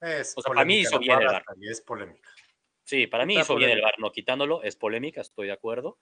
[0.01, 2.29] Es O sea, para mí hizo la bien el y es polémica.
[2.85, 3.81] Sí, para mí Está hizo bien el.
[3.81, 5.99] VAR, no quitándolo, es polémica, estoy de acuerdo.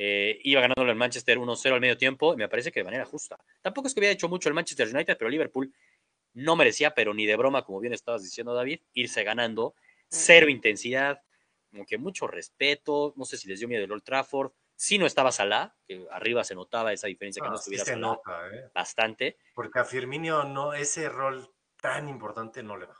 [0.00, 3.04] Eh, iba ganándolo el Manchester 1-0 al medio tiempo, y me parece que de manera
[3.04, 3.36] justa.
[3.60, 5.74] Tampoco es que hubiera hecho mucho el Manchester United, pero Liverpool
[6.34, 9.74] no merecía, pero ni de broma, como bien estabas diciendo, David, irse ganando.
[10.08, 11.20] Cero intensidad,
[11.72, 13.12] como que mucho respeto.
[13.16, 14.52] No sé si les dio miedo el Old Trafford.
[14.76, 17.84] Sí no estaba Salah, que arriba se notaba esa diferencia que no, No, sí estuviera
[17.84, 18.70] se Salah nota, ¿eh?
[18.72, 19.36] bastante.
[19.52, 22.96] Porque a Firmino no, ese rol tan importante no le va.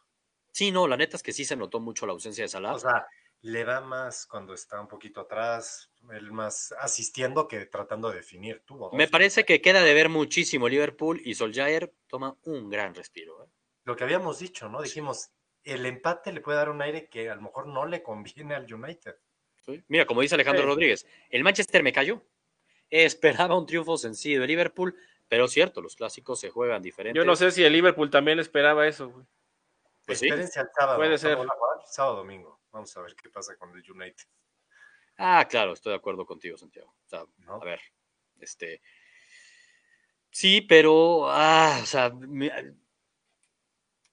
[0.51, 2.75] Sí, no, la neta es que sí se notó mucho la ausencia de Salah.
[2.75, 3.07] O sea,
[3.43, 8.63] le da más cuando está un poquito atrás, él más asistiendo que tratando de definir.
[8.65, 13.45] Tuvo Me parece que queda de ver muchísimo Liverpool y Solskjaer toma un gran respiro.
[13.45, 13.49] ¿eh?
[13.85, 14.83] Lo que habíamos dicho, ¿no?
[14.83, 15.31] Dijimos,
[15.63, 18.73] el empate le puede dar un aire que a lo mejor no le conviene al
[18.73, 19.17] United.
[19.65, 19.85] Sí.
[19.89, 20.69] Mira, como dice Alejandro Sí.
[20.69, 22.23] Rodríguez, el Manchester me cayó.
[22.91, 24.97] Esperaba un triunfo sencillo de Liverpool,
[25.29, 27.21] pero cierto, los clásicos se juegan diferentes.
[27.21, 29.27] Yo no sé si el Liverpool también esperaba eso, güey.
[30.07, 30.27] Pues sí.
[30.27, 30.99] Espérense al sábado.
[30.99, 31.39] Puede ser.
[31.85, 32.58] Sábado domingo.
[32.79, 34.29] Vamos a ver qué pasa con el United.
[35.17, 36.95] Ah, claro, estoy de acuerdo contigo, Santiago.
[37.07, 37.55] O sea, ¿no?
[37.55, 37.81] a ver,
[38.39, 38.81] este.
[40.31, 41.29] Sí, pero.
[41.29, 42.53] Ah, o sea, me-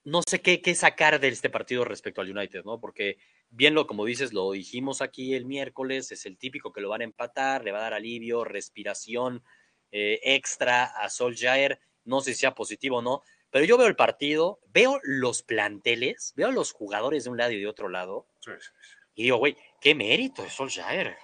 [0.04, 2.80] no sé qué, qué sacar de este partido respecto al United, ¿no?
[2.80, 3.19] Porque,
[3.51, 7.01] bien lo, como dices, lo dijimos aquí el miércoles, es el típico que lo van
[7.01, 9.43] a empatar, le va a dar alivio, respiración
[9.91, 11.80] eh, extra a Solskjaer.
[12.04, 13.21] No sé si sea positivo o no,
[13.56, 17.60] pero yo veo el partido, veo los planteles, veo los jugadores de un lado y
[17.62, 18.98] de otro lado, Sí, sí, sí.
[19.15, 21.15] y digo, güey, qué mérito de Solskjaer.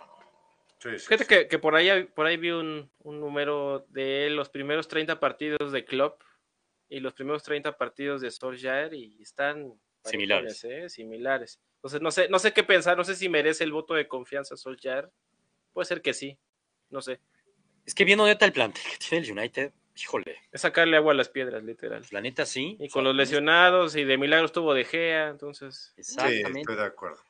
[0.78, 1.28] Sí, sí, Fíjate sí.
[1.28, 5.74] que, que por ahí por ahí vi un, un número de los primeros 30 partidos
[5.74, 6.22] de Klopp
[6.88, 10.64] y los primeros 30 partidos de Solskjaer y están Similares.
[10.64, 10.88] ¿eh?
[10.88, 11.60] similares.
[11.80, 14.56] Entonces no sé, no sé qué pensar, no sé si merece el voto de confianza
[14.56, 15.12] Solskjaer.
[15.74, 16.38] Puede ser que sí,
[16.92, 17.20] no sé.
[17.86, 21.16] Es que viendo neta el plantel que tiene el United, Híjole, Es sacarle agua a
[21.16, 22.04] las piedras, literal.
[22.12, 22.76] la neta sí.
[22.80, 25.92] Y con los lesionados y de milagro estuvo De Gea, entonces...
[25.96, 26.60] Sí, Exactamente.
[26.62, 27.22] estoy de acuerdo.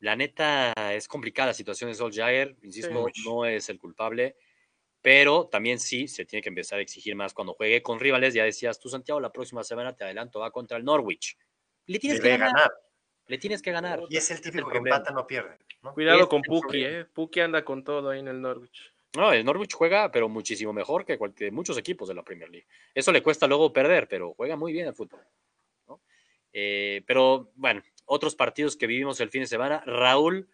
[0.00, 3.22] La neta es complicada la situación de Solskjaer, insisto, Sí.
[3.24, 4.36] no es el culpable,
[5.00, 8.34] pero también sí se tiene que empezar a exigir más cuando juegue con rivales.
[8.34, 11.36] Ya decías tú, Santiago, la próxima semana te adelanto, va contra el Norwich.
[11.86, 12.70] Le tienes que ganar, ganar.
[13.26, 14.02] le tienes que ganar.
[14.10, 15.58] Y es el típico que empata, no pierde.
[15.82, 15.94] ¿no?
[15.94, 16.84] Cuidado con Puki.
[16.84, 17.04] ¿eh?
[17.06, 18.92] Puki anda con todo ahí en el Norwich.
[19.16, 21.18] No, el Norwich juega, pero muchísimo mejor que,
[21.50, 22.66] muchos equipos de la Premier League.
[22.94, 25.20] Eso le cuesta luego perder, pero juega muy bien el fútbol.
[25.86, 26.00] ¿no?
[26.52, 30.48] Eh, pero bueno, otros partidos que vivimos el fin de semana, Raúl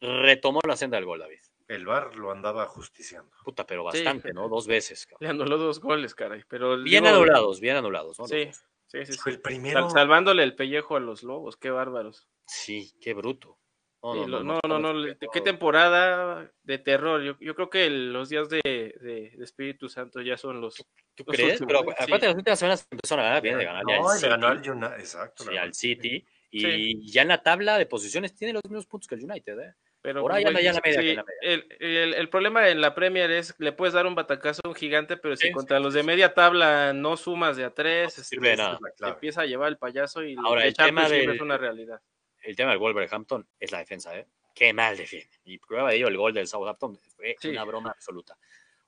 [0.00, 1.38] retomó la senda del gol, David.
[1.68, 3.30] El VAR lo andaba justiciando.
[3.44, 3.98] Puta, pero Sí.
[4.04, 4.48] bastante, ¿no?
[4.48, 5.06] Dos veces.
[5.06, 5.18] cabrón.
[5.20, 6.42] Le anuló dos goles, caray.
[6.48, 8.18] Pero Bien digo, anulados, bien anulados.
[8.18, 8.26] ¿no?
[8.26, 8.50] Sí,
[8.86, 9.12] sí, sí.
[9.14, 9.18] sí.
[9.18, 9.80] Fue el primero.
[9.82, 12.28] Sal- salvándole el pellejo a los lobos, qué bárbaros.
[12.46, 13.56] Sí, qué bruto.
[14.02, 17.22] Sí, lo- No, no, no, qué temporada de terror.
[17.22, 20.74] Yo, yo creo que el- los días de, de- de Espíritu Santo ya son los.
[21.14, 21.60] ¿Tú los crees?
[21.60, 24.28] últimos, Pero acuérdate, las últimas semanas empezaron a ganar bien de ganarle No, al City.
[24.28, 24.98] ganó al United.
[24.98, 25.44] Exacto.
[25.44, 26.26] sí, al City.
[26.50, 27.12] Y Sí.
[27.12, 29.74] ya en la tabla de posiciones tiene los mismos puntos que el United, ¿eh?
[30.02, 31.40] Pero, Por ahí anda ya en la media, sí, que en la media.
[31.40, 34.68] el, el- el problema en la Premier es que le puedes dar un batacazo a
[34.68, 38.02] un gigante, pero si Sí, contra los de media tabla no sumas de a tres,
[38.02, 38.78] No este, sirve de Esa nada.
[39.12, 42.00] empieza a llevar el payaso y Ahora, el el tema del- es una realidad.
[42.42, 44.26] El tema del Wolverhampton es la defensa, ¿eh?
[44.54, 45.30] Qué mal defiende.
[45.44, 47.48] Y prueba de ello, el gol del Southampton fue Sí.
[47.48, 48.36] una broma absoluta.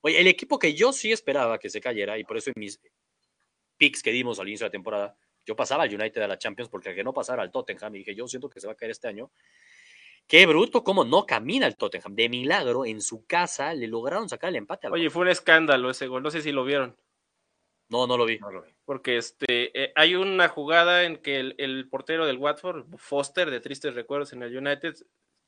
[0.02, 2.78] Oye, el equipo que yo sí esperaba que se cayera, y por eso en mis
[3.78, 6.68] picks que dimos al inicio de la temporada, yo pasaba al United a la Champions
[6.70, 8.76] porque al que no pasara al Tottenham, y dije, yo siento que se va a
[8.76, 9.30] caer este año.
[10.26, 12.14] Qué bruto, cómo no camina el Tottenham.
[12.14, 14.86] De milagro, en su casa, le lograron sacar el empate.
[14.86, 16.96] al Oye, fue un escándalo ese gol, no sé si lo vieron.
[17.88, 18.38] No, no lo vi.
[18.38, 18.73] No lo vi.
[18.84, 23.60] Porque este, eh, hay una jugada en que el, el portero del Watford, Foster, de
[23.60, 24.94] tristes recuerdos en el United,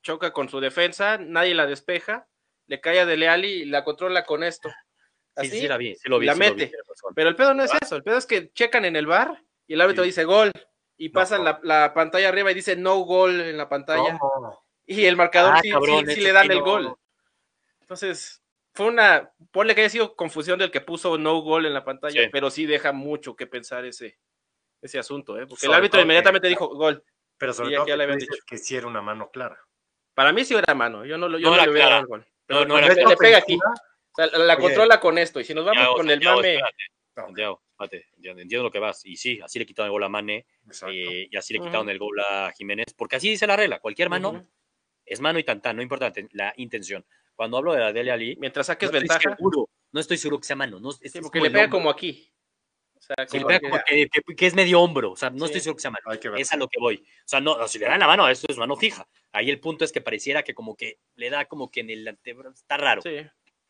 [0.02, 2.28] choca con su defensa, nadie la despeja,
[2.66, 4.68] le cae a Dele Alli y la controla con esto.
[4.70, 4.74] Sí,
[5.36, 6.26] Así, sí, la vi, sí lo vi.
[6.26, 6.76] la sí lo vi, mete.
[7.14, 9.74] Pero el pedo no es eso, el pedo es que checan en el bar y
[9.74, 10.08] el árbitro Sí.
[10.08, 10.50] dice gol
[10.96, 14.18] y No, pasan la, la pantalla arriba y dice no gol en la pantalla
[14.86, 16.94] y el marcador Ah, sí, cabrón, sí- sí le dan sí el gol.
[17.80, 18.42] Entonces,
[18.76, 22.22] fue una, ponle que haya sido confusión del que puso no gol en la pantalla,
[22.22, 22.28] Sí.
[22.30, 24.18] pero sí deja mucho que pensar ese,
[24.82, 25.46] ese asunto, ¿eh?
[25.46, 27.02] porque el árbitro que- inmediatamente dijo gol.
[27.38, 28.32] Pero sobre todo que le habían dicho.
[28.46, 29.58] que sí era una mano clara.
[30.14, 32.06] Para mí sí era mano, yo no, lo- yo No no, le hubiera dado el
[32.06, 32.20] gol.
[32.20, 34.62] No, Pero no era le, pega aquí, o sea, la, Oye.
[34.62, 36.58] controla con esto, y si nos vamos Santiago, con el Santiago, mame,
[37.16, 38.06] No, Santiago, espérate,
[38.40, 39.04] entiendo, lo que vas.
[39.04, 40.94] Y sí, así le quitaron el gol a Mane exacto.
[40.94, 44.08] eh, y así le quitaron el gol a Jiménez, porque así dice la regla, cualquier
[44.10, 44.42] mano
[45.04, 47.04] es mano y tantán, no importa la- la intención.
[47.36, 50.40] Cuando hablo de la Dele Ali, mientras saques no estoy ventaja, seguro, no estoy seguro
[50.40, 51.78] que sea mano, no, es- sí, porque le pega hombro.
[51.78, 52.32] como aquí.
[52.96, 55.28] O sea, le como pega que- como que, que- que es medio hombro, o sea,
[55.30, 55.44] no Sí.
[55.44, 56.36] estoy seguro que sea mano.
[56.38, 56.96] Es a lo que voy.
[56.96, 59.06] O sea, no, si le dan la mano, eso es mano fija.
[59.32, 62.08] Ahí el punto es que pareciera que como que le da como que en el
[62.08, 62.54] antebrazo.
[62.54, 63.02] Está raro.
[63.02, 63.18] sí.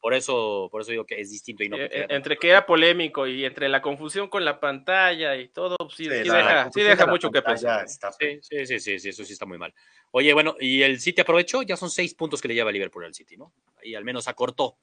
[0.06, 1.76] Por eso, por eso digo que es distinto y no.
[1.76, 5.48] Eh, que eh, entre que era polémico y entre la confusión con la pantalla y
[5.48, 7.88] todo, pues sí, Sí, sí la- la deja, sí deja mucho que pensar.
[7.88, 9.74] Sí, sí, sí, sí, eso sí está muy mal.
[10.12, 13.14] Oye, bueno, y el City aprovechó, ya son seis puntos que le lleva Liverpool al
[13.14, 13.52] City, ¿no?
[13.82, 14.78] Y al menos acortó.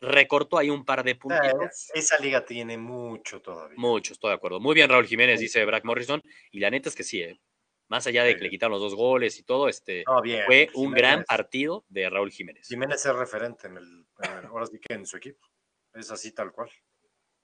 [0.00, 1.90] Recortó ahí un par de Eh, puntitos.
[1.92, 3.74] Esa liga tiene mucho todavía.
[3.76, 4.60] Mucho, estoy de acuerdo.
[4.60, 5.46] Muy bien, Raúl Jiménez, Sí.
[5.46, 6.22] dice Brack Morrison.
[6.52, 7.40] Y la neta es que sí, ¿eh?
[7.88, 10.44] Más allá de que le quitaron los dos goles y todo, este No, bien.
[10.46, 12.68] fue un Jiménez- gran partido de Raúl Jiménez.
[12.68, 14.04] Jiménez es referente en el-
[14.48, 15.46] ahora sí que en su equipo.
[15.94, 16.70] Es así tal cual.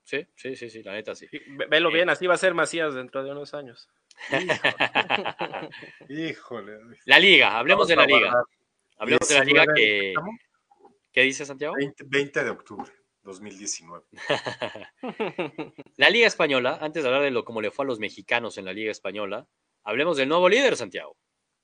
[0.02, 1.26] Sí, sí, sí, sí, la neta sí.
[1.28, 3.88] Sí, ve- Velo bien, así va a ser Macías dentro de unos años.
[6.08, 6.78] Híjole.
[7.06, 8.44] La liga, hablemos Vamos de la liga.
[8.98, 10.08] Hablemos de la liga 19, que.
[10.08, 10.34] ¿estamos?
[11.12, 11.74] ¿Qué dice Santiago?
[11.76, 12.90] 20, 20 de octubre
[13.22, 14.04] 2019.
[15.96, 18.64] La Liga Española, antes de hablar de lo cómo le fue a los mexicanos en
[18.64, 19.46] la Liga Española,
[19.84, 21.16] hablemos del nuevo líder, Santiago.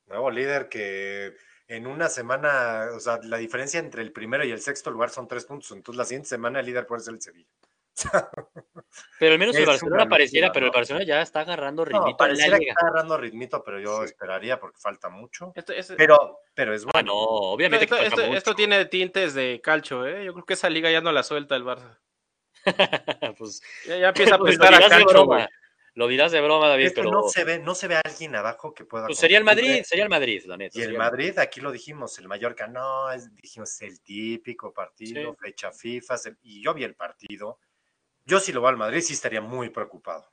[0.07, 1.35] Nuevo líder que
[1.71, 5.29] en una semana, o sea, la diferencia entre el primero y el sexto lugar son
[5.29, 5.71] tres puntos.
[5.71, 7.49] Entonces la siguiente semana el líder puede ser el Sevilla.
[9.19, 10.73] Pero al menos el Barcelona pareciera, pero el.
[10.73, 12.73] Barcelona ya está agarrando No, ritmito en la pareciera que liga.
[12.73, 14.05] está agarrando ritmito, pero yo Sí.
[14.07, 15.53] esperaría porque falta mucho.
[15.55, 17.13] Esto, es- Pero, pero es Ah, bueno.
[17.13, 18.39] no, obviamente esto, que falta esto- mucho.
[18.39, 20.25] esto tiene tintes de calcho, ¿eh?
[20.25, 21.99] Yo creo que esa liga ya no la suelta el Barça.
[23.39, 25.47] Pues, Ya, ya empieza a pues, prestar a calcho, güey.
[25.95, 28.73] Lo dirás de broma, David, pero no se ve, no se ve a alguien abajo
[28.73, 29.07] que pueda.
[29.07, 29.45] pues sería el.
[29.45, 30.79] Madrid, sería el Madrid, la neta.
[30.79, 35.37] Y el Madrid, aquí lo dijimos, el Mallorca no, es, dijimos el típico partido, Sí.
[35.41, 37.59] fecha FIFA, y yo vi el partido.
[38.25, 40.31] Yo si lo va al Madrid sí estaría muy preocupado.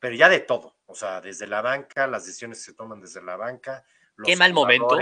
[0.00, 3.36] Pero ya de todo, o sea, desde la banca, las decisiones se toman desde la
[3.36, 3.84] banca.
[4.16, 4.98] los Qué mal momento.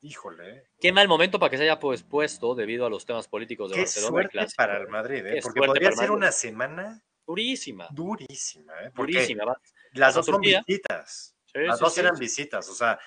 [0.00, 0.64] Híjole, ¿eh?
[0.80, 3.74] Qué mal momento para que se haya pues, puesto debido a los temas políticos de
[3.74, 4.22] qué Barcelona.
[4.22, 5.40] el suerte para el Madrid, ¿eh?
[5.42, 8.90] Porque podría ser una semana Durísima, durísima, ¿eh?
[8.94, 9.44] porque durísima.
[9.44, 9.60] va.
[9.92, 11.36] las dos son visitas.
[11.44, 12.00] Sí, Las sí, dos sí.
[12.00, 12.98] eran visitas, o sea,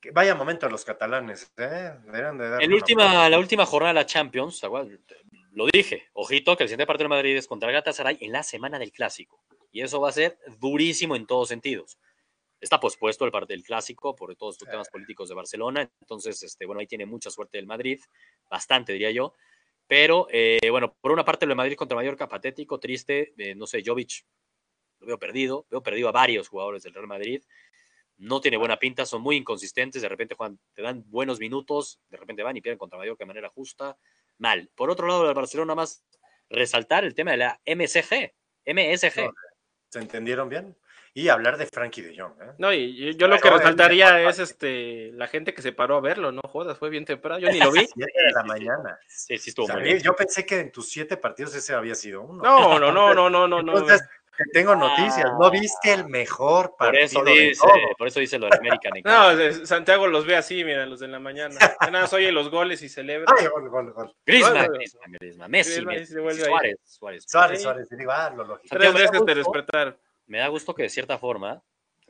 [0.00, 1.96] que vaya momento a los catalanes, ¿eh?
[2.04, 4.62] De dar una última, la última jornada de la Champions,
[5.50, 8.78] lo dije, ojito que el siguiente partido de Madrid es contra Galatasaray en la semana
[8.78, 9.42] del clásico.
[9.72, 11.98] Y eso va a ser durísimo en todos sentidos.
[12.60, 15.90] Está pospuesto el partido del clásico por todos los temas políticos de Barcelona.
[16.00, 18.00] Entonces, este, bueno, ahí tiene mucha suerte el Madrid,
[18.48, 19.34] bastante diría yo.
[19.90, 23.34] Pero, eh, bueno, por una parte lo de Madrid contra Mallorca, patético, triste.
[23.56, 24.24] No sé, Jovic
[25.00, 25.66] lo veo perdido.
[25.68, 27.42] Veo perdido a varios jugadores del Real Madrid.
[28.16, 30.00] No tiene buena pinta, son muy inconsistentes.
[30.00, 33.26] De repente juegan, te dan buenos minutos, de repente van y pierden contra Mallorca de
[33.26, 33.98] manera justa.
[34.38, 34.70] Mal.
[34.76, 36.04] Por otro lado, el Barcelona más
[36.48, 38.32] resaltar el tema de la MSG.
[38.66, 39.28] MSG.
[39.88, 40.76] ¿Se entendieron bien?
[41.12, 42.34] Y hablar de Frankie de Jong.
[42.40, 42.52] ¿eh?
[42.58, 46.30] No, y yo lo que resaltaría es este la gente que se paró a verlo,
[46.30, 47.80] no jodas, fue bien temprano, yo ni lo vi.
[47.96, 48.98] de la mañana.
[49.08, 49.98] Sí, sí estuvo muy bien.
[49.98, 52.42] Yo pensé que en tus siete partidos ese había sido uno.
[52.42, 53.58] No, no, no, no, no, no.
[53.58, 54.02] Entonces,
[54.52, 55.30] tengo noticias.
[55.38, 57.22] ¿No viste el mejor partido?
[57.22, 57.66] Por eso dice,
[57.98, 58.90] por eso dice lo de América.
[59.04, 61.56] no, Santiago los ve así, mira, los de la mañana.
[61.80, 63.32] Nada más oye los goles y celebra.
[63.36, 64.14] Ay, gol, gol,
[65.48, 66.08] Messi, Suárez,
[66.84, 67.24] Suárez.
[67.26, 67.88] Suárez, Suárez.
[67.90, 68.76] Digo, ah, lo lógico.
[68.76, 69.96] Tres veces te despertar.
[70.30, 71.60] Me da gusto que de cierta forma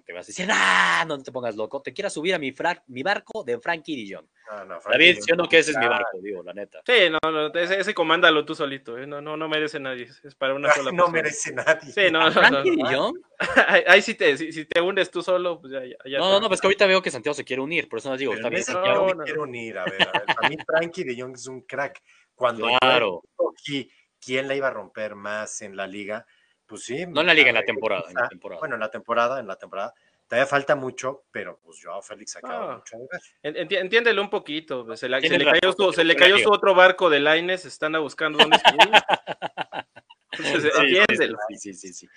[0.04, 1.04] te vas a decir, ¡ah!
[1.08, 2.52] No te pongas loco, te quieras subir a mi,
[2.88, 4.28] mi barco de Frankie Dillon.
[4.50, 6.82] No, no, David, yo no que ese es mi barco, digo, la neta.
[6.84, 9.06] Sí, no, no, ese, ese comándalo tú solito, ¿eh?
[9.06, 11.92] no, no, no merece nadie, es para una sola No merece nadie.
[11.92, 13.22] Sí, no, no, ¿Frankie Dillon?
[13.86, 16.60] Ahí sí te, si, te hundes tú solo, pues ya, ya No, no, no, pues
[16.60, 18.64] que ahorita veo que Santiago se quiere unir, por eso no digo, está bien.
[18.68, 21.62] No, no, me quiero unir, a ver, a ver, a mí Frankie Dillon es un
[21.62, 22.02] crack.
[22.34, 23.22] Cuando claro.
[23.52, 26.26] aquí, ¿quién la iba a romper más en la liga?
[26.70, 27.04] Pues sí.
[27.06, 28.60] No en la liga, en la temporada, en la temporada.
[28.60, 29.92] Bueno, en la temporada, en la temporada
[30.30, 32.96] Todavía falta mucho, pero pues Joao Félix ha quedado mucho
[33.42, 34.86] entiéndelo un poquito.
[34.86, 38.38] Pues, se, le, cayó, su, se le cayó su otro barco de Laines, están buscando
[38.38, 38.56] dónde
[40.30, 41.36] Entonces, entiéndelo.
[41.58, 42.08] Sí, sí, sí,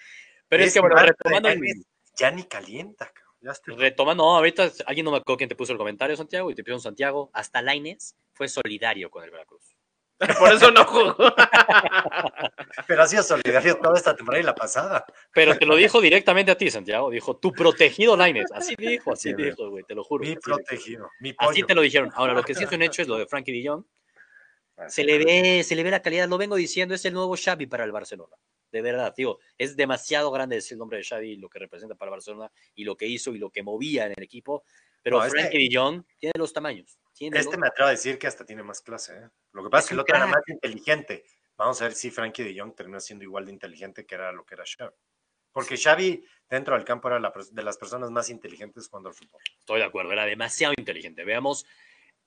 [0.47, 1.49] Pero es, que, bueno, retomando.
[2.15, 3.11] Ya ni calienta,
[3.41, 6.53] ya Retomando, no, ahorita alguien no me acuerdo quién te puso el comentario, Santiago, y
[6.53, 9.72] te pidió Santiago, hasta Laines fue solidario con el Veracruz.
[10.39, 11.15] Por eso no jugó.
[12.87, 15.05] Pero ha sido solidario toda esta temporada y la pasada.
[15.33, 17.09] Pero te lo dijo directamente a ti, Santiago.
[17.09, 18.51] Dijo, tu protegido Laines.
[18.51, 20.23] Así dijo, así dijo, güey, te lo juro.
[20.23, 21.51] Mi protegido, mi pollo.
[21.51, 22.11] Así te lo dijeron.
[22.15, 23.85] Ahora, lo que sí es un hecho es lo de Frankie Dillon.
[24.87, 27.67] Se le ve, se le ve la calidad, lo vengo diciendo, es el nuevo Xavi
[27.67, 28.35] para el Barcelona.
[28.71, 32.09] De verdad, digo, es demasiado grande decir el nombre de Xavi, lo que representa para
[32.09, 34.63] Barcelona y lo que hizo y lo que movía en el equipo.
[35.03, 36.97] Pero Frankie Dillon tiene los tamaños.
[37.19, 39.13] este me atrevo a decir que hasta tiene más clase.
[39.17, 39.29] ¿eh?
[39.51, 41.25] Lo que pasa es, que el otro era más inteligente.
[41.57, 44.45] Vamos a ver si Frankie de Jong terminó siendo igual de inteligente que era lo
[44.45, 44.95] que era Xavi.
[45.51, 47.19] Porque Xavi dentro del campo era
[47.51, 49.41] de las personas más inteligentes cuando el fútbol.
[49.59, 51.23] Estoy de acuerdo, era demasiado inteligente.
[51.23, 51.65] Veamos,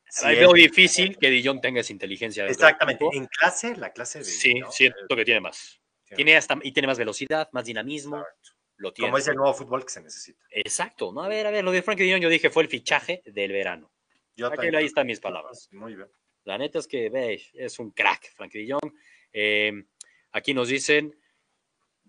[0.09, 2.47] sí, veo difícil que Dijon tenga esa inteligencia.
[2.47, 3.05] Exactamente.
[3.13, 4.25] En clase, la clase de.
[4.27, 5.81] Sí, siento que tiene más.
[6.15, 8.25] Tiene hasta, y tiene más velocidad, más dinamismo.
[8.77, 9.09] Lo tiene.
[9.09, 10.45] Como es el nuevo fútbol que se necesita.
[10.51, 11.13] Exacto.
[11.13, 13.23] No, a ver, a ver, lo de Frankie de Jong yo dije fue el fichaje
[13.25, 13.91] del verano.
[14.37, 15.69] Yo Aquí, ahí están mis palabras.
[15.73, 16.09] Muy bien.
[16.45, 18.93] La neta es que veis, es un crack, Frankie de Jong.
[19.33, 19.73] Eh,
[20.33, 21.19] aquí nos dicen,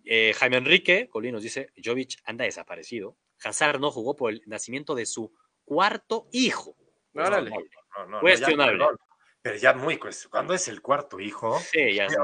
[0.03, 3.17] eh, Jaime Enrique, Colín nos dice, Jovic anda desaparecido.
[3.43, 6.75] Hazard no jugó por el nacimiento de su cuarto hijo.
[7.13, 7.41] No, no,
[8.07, 8.85] no, Cuestionable.
[9.47, 10.31] Pero ya muy cuestionable.
[10.31, 11.57] ¿Cuándo es el cuarto hijo?
[11.71, 12.17] Sí, ya es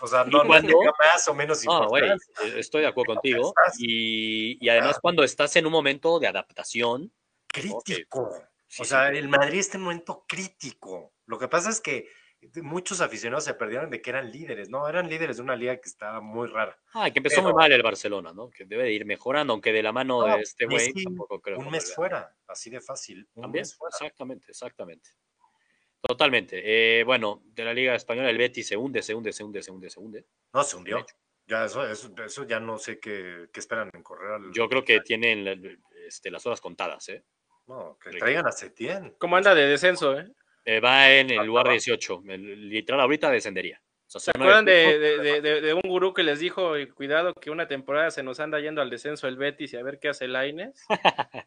[0.00, 2.24] O sea, no, cuando, más o menos importante.
[2.42, 3.52] Eh, estoy de acuerdo contigo.
[3.76, 7.12] Y, además, cuando estás en un momento de adaptación.
[7.46, 8.32] Crítico.
[8.78, 11.12] o sea, el Madrid está en un momento crítico.
[11.26, 12.08] Lo que pasa es que
[12.62, 14.88] muchos aficionados se perdieron de que eran líderes, ¿no?
[14.88, 16.78] Eran líderes de una liga que estaba muy rara.
[16.94, 18.48] Ah, que empezó muy mal el Barcelona, ¿no?
[18.48, 21.58] Que debe de ir mejorando, aunque de la mano de este güey tampoco creo.
[21.58, 23.28] Un mes fuera, así de fácil.
[23.34, 25.10] También, exactamente, exactamente.
[26.02, 26.62] Totalmente.
[26.64, 29.70] Eh, bueno, de la Liga Española, el Betis se hunde, se hunde, se hunde, se
[29.70, 30.26] hunde, se hunde.
[30.52, 31.06] No, se hundió.
[31.46, 34.32] Ya eso, eso, eso, ya no sé qué, qué esperan en correr.
[34.32, 34.52] Al...
[34.52, 37.24] Yo creo que tienen este, las horas contadas, ¿eh?
[37.66, 39.14] No, que traigan a Setién.
[39.18, 40.26] ¿Cómo anda de descenso, eh?
[40.64, 42.22] Eh, va en el lugar 18.
[42.24, 43.80] literal, ahorita descendería.
[44.06, 48.60] ¿Se acuerdan de, un gurú que les dijo, cuidado, que una temporada se nos anda
[48.60, 50.84] yendo al descenso el Betis y a ver qué hace el Laines?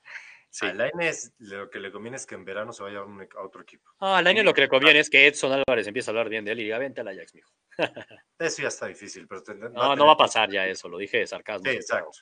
[0.58, 0.66] sí.
[0.66, 3.90] A Laines lo que le conviene es que en verano se vaya a, otro equipo.
[4.00, 6.46] Ah, a Laines lo que le conviene es que Edson Álvarez empiece a hablar bien
[6.46, 7.52] de él y diga, vente al Ajax, mijo.
[8.40, 9.44] eso ya está difícil, pero...
[9.70, 11.70] no, no va a pasar ya eso, lo dije de sarcasmo.
[11.70, 12.20] Sí, exacto.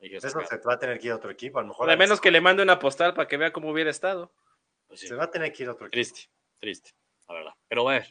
[0.00, 1.90] Eso se va a tener que ir a otro equipo, a lo mejor...
[1.90, 4.34] A menos que le mande una postal para que vea cómo hubiera estado.
[4.86, 5.96] Pues se va a tener que ir a otro equipo.
[5.96, 6.90] Triste triste,
[7.28, 7.52] la verdad.
[7.68, 8.04] Pero bueno,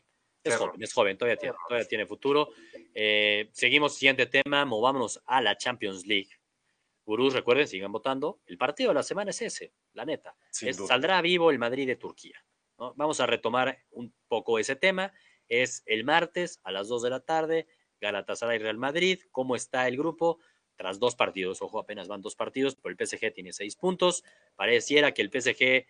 [0.43, 2.49] es joven, es joven, todavía tiene, todavía tiene futuro.
[2.93, 6.29] Eh, seguimos, siguiente tema, movámonos a la Champions League.
[7.05, 8.39] Gurús, recuerden, sigan votando.
[8.45, 10.35] El partido de la semana es ese, la neta.
[10.51, 12.43] saldrá vivo el Madrid de Turquía.
[12.77, 15.13] Vamos a retomar un poco ese tema.
[15.47, 17.67] Es el martes a las 2 de la tarde,
[18.01, 19.19] Galatasaray Real Madrid.
[19.31, 20.39] ¿Cómo está el grupo?
[20.75, 24.23] Tras dos partidos, ojo, apenas van dos partidos, pero el PSG tiene seis puntos.
[24.55, 25.85] Pareciera que el PSG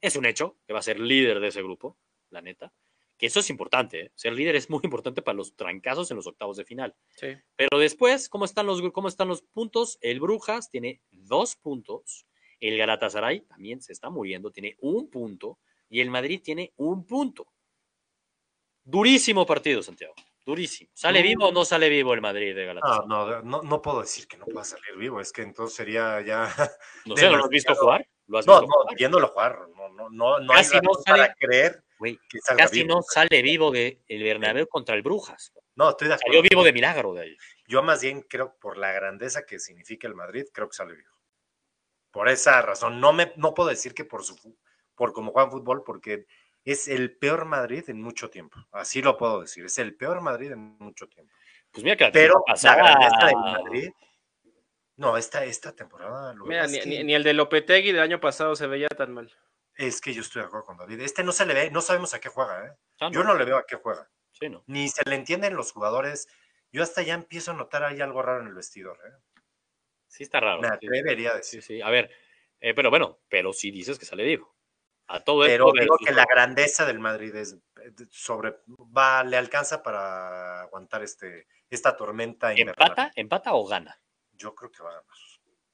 [0.00, 1.96] es un hecho que va a ser líder de ese grupo,
[2.30, 2.72] la neta.
[3.18, 4.00] Que eso es importante.
[4.00, 4.12] ¿eh?
[4.14, 6.94] Ser líder es muy importante para los trancazos en los octavos de final.
[7.10, 7.28] Sí.
[7.56, 9.98] Pero después, ¿cómo están los, cómo están los puntos?
[10.00, 12.26] El Brujas tiene dos puntos.
[12.60, 15.58] El Galatasaray también se está muriendo, tiene un punto.
[15.88, 17.46] Y el Madrid tiene un punto.
[18.84, 20.14] Durísimo partido, Santiago.
[20.44, 20.90] Durísimo.
[20.94, 23.08] ¿Sale vivo o no sale vivo el Madrid de No, Galatasaray?
[23.08, 26.44] no, no, no puedo decir que no pueda salir vivo, es que entonces sería ya.
[27.04, 28.06] No, sé, ¿no lo has visto jugar?
[28.28, 28.96] ¿Lo has No, visto no, jugar?
[28.96, 31.84] viéndolo jugar, no, no, no, no hay Casi no razón para sale- creer
[32.56, 32.96] Casi vivo.
[32.96, 35.52] no sale vivo de el Bernabéu contra el Brujas.
[35.74, 36.38] No, estoy de acuerdo.
[36.38, 37.36] Salió vivo de milagro de ahí.
[37.66, 41.10] Yo más bien creo por la grandeza que significa el Madrid, creo que sale vivo.
[42.10, 44.36] Por esa razón, no me no puedo decir que por su
[44.94, 46.26] por cómo juegan fútbol, porque
[46.64, 48.58] es el peor Madrid en mucho tiempo.
[48.72, 51.32] Así lo puedo decir, es el peor Madrid en mucho tiempo.
[51.70, 53.90] Pues mira que la Pero la grandeza del Madrid.
[54.96, 58.56] No, esta, esta temporada lo Mira, que- ni- ni el de Lopetegui del año pasado
[58.56, 59.30] se veía tan mal.
[59.76, 61.00] Es que yo estoy de acuerdo con David.
[61.00, 62.76] Este no se le ve, no sabemos a qué juega, ¿eh?
[63.00, 64.10] Ah, Yo no le veo a qué juega.
[64.32, 64.64] Sí, no.
[64.66, 66.28] Ni se le entienden los jugadores.
[66.72, 69.12] Yo hasta ya empiezo a notar ahí algo raro en el vestidor, ¿eh?
[70.08, 70.60] Sí está raro.
[70.60, 71.26] Me sí.
[71.26, 71.62] a decir.
[71.62, 71.82] sí.
[71.82, 72.10] A ver,
[72.60, 74.54] eh, pero bueno, pero sí dices que sale vivo.
[75.08, 79.36] A todo Pero esto digo que la grandeza del Madrid es eh, sobre va, le
[79.36, 82.74] alcanza para aguantar este esta tormenta invernal.
[82.88, 83.12] ¿Empata?
[83.14, 84.00] ¿Empata o gana?
[84.32, 85.06] Yo creo que va a ganar.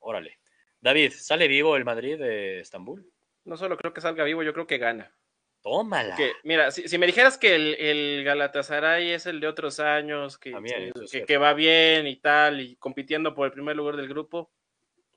[0.00, 0.38] Órale.
[0.80, 3.11] David, ¿sale vivo el Madrid de Estambul?
[3.44, 5.14] No solo creo que salga vivo, yo creo que gana.
[5.62, 6.16] Tómala.
[6.16, 10.38] Que, mira, si, si me dijeras que el, el Galatasaray es el de otros años,
[10.38, 11.26] que, También, que- eso es que, cierto.
[11.26, 14.50] que va bien y tal, y compitiendo por el primer lugar del grupo,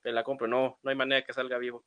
[0.01, 0.47] te la compro.
[0.47, 1.83] No, no hay manera que salga vivo.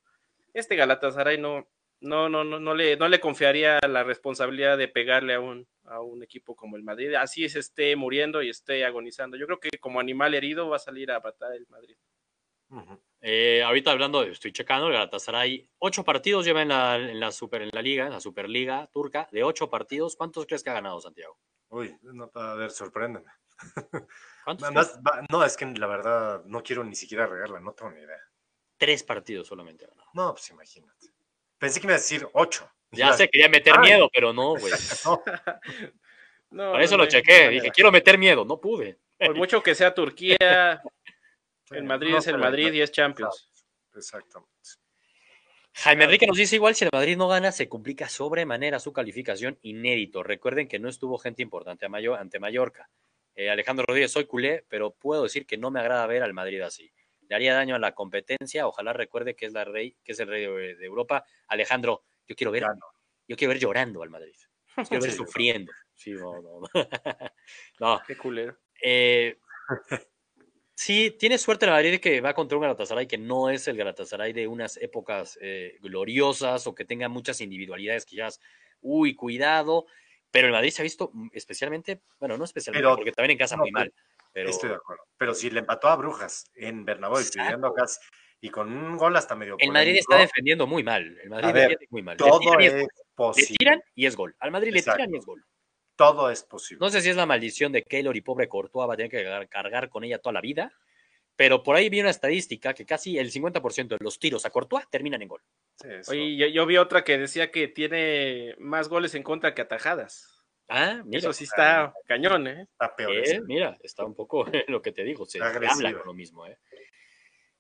[0.53, 1.68] Este Galatasaray no,
[2.01, 6.01] no, no, no, no le, no le confiaría la responsabilidad de pegarle a un, a
[6.01, 7.14] un equipo como el Madrid.
[7.14, 9.36] Así se esté muriendo y esté agonizando.
[9.36, 11.97] Yo creo que como animal herido va a salir a matar el Madrid.
[13.20, 17.62] Eh, ahorita hablando, estoy checando, el Galatasaray, ocho partidos lleva en la, en la Super,
[17.62, 21.00] en la Liga, en la Superliga turca, de ocho partidos, ¿cuántos crees que ha ganado
[21.00, 21.36] Santiago?
[21.70, 23.26] Uy, no, a ver, sorpréndeme.
[24.44, 24.70] ¿Cuántos?
[24.72, 27.90] No, es- va- no, es que la verdad no quiero ni siquiera regarla, no tengo
[27.90, 28.20] ni idea.
[28.76, 30.08] Tres partidos solamente ha ganado.
[30.14, 31.08] No, pues imagínate.
[31.58, 32.70] Pensé que me iba a decir ocho.
[32.92, 33.80] Ya se quería meter Ay.
[33.80, 34.72] miedo, pero no, güey.
[35.04, 35.22] No,
[36.50, 38.98] No, Para eso no, lo chequé, dije, quiero meter miedo, no pude.
[39.18, 40.80] Por mucho que sea Turquía,
[41.70, 43.50] el Madrid no es el Madrid y es Champions.
[43.94, 44.52] Exactamente.
[45.74, 49.58] Jaime Enrique nos dice igual, si el Madrid no gana, se complica sobremanera su calificación
[49.62, 50.22] inédito.
[50.24, 52.90] Recuerden que no estuvo gente importante ante Mallorca.
[53.34, 56.60] Eh, Alejandro Rodríguez, soy culé, pero puedo decir que no me agrada ver al Madrid
[56.62, 56.90] así.
[57.28, 58.66] Le haría daño a la competencia.
[58.66, 61.24] Ojalá recuerde que es la rey, que es el rey de, de Europa.
[61.46, 62.64] Alejandro, yo quiero ver,
[63.28, 64.34] yo quiero ver llorando al Madrid.
[64.88, 65.72] Quiero ver Sí, sufriendo.
[65.94, 66.68] Sí, no, no, no.
[67.78, 68.56] no, Qué culero.
[68.82, 69.38] eh,
[70.78, 74.32] sí, tiene suerte el Madrid que va contra un Galatasaray que no es el Galatasaray
[74.32, 78.40] de unas épocas eh, gloriosas o que tenga muchas individualidades que ya, es,
[78.80, 79.86] uy, cuidado.
[80.30, 83.38] Pero el Madrid se ha visto mm, especialmente, bueno, no especialmente, Pero- porque también en
[83.38, 83.92] casa no, muy mal.
[84.32, 85.02] Pero Estoy de acuerdo.
[85.16, 88.00] Pero si le empató a Brujas en Bernabéu, pidiendo gas
[88.40, 91.18] y con un gol hasta medio el Madrid está defendiendo muy mal.
[91.22, 92.16] El Madrid defiende muy mal.
[92.16, 93.56] Le todo tiran, es, es le posible.
[93.58, 94.36] tiran y es gol.
[94.38, 95.44] Al Madrid le tiran y es gol.
[95.99, 96.78] Todo es posible.
[96.80, 99.49] No sé si es la maldición de Keylor y pobre Courtois va a tener que
[99.51, 100.72] cargar, con ella toda la vida,
[101.34, 104.88] pero por ahí vi una estadística que casi el 50% de los tiros a Courtois
[104.88, 105.42] terminan en gol.
[105.74, 105.88] Sí.
[106.09, 110.44] Oye, yo, yo vi otra que decía que tiene más goles en contra que atajadas.
[110.68, 111.18] Ah, mira.
[111.18, 112.68] Eso sí está cañón, ¿eh?
[112.70, 113.16] está peor.
[113.16, 113.42] Eh, eso.
[113.46, 116.46] mira, está un poco lo que te digo, se, se habla con lo mismo.
[116.46, 116.57] ¿eh?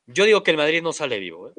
[0.06, 1.50] Yo digo que el Madrid no sale vivo.
[1.50, 1.54] ¿eh?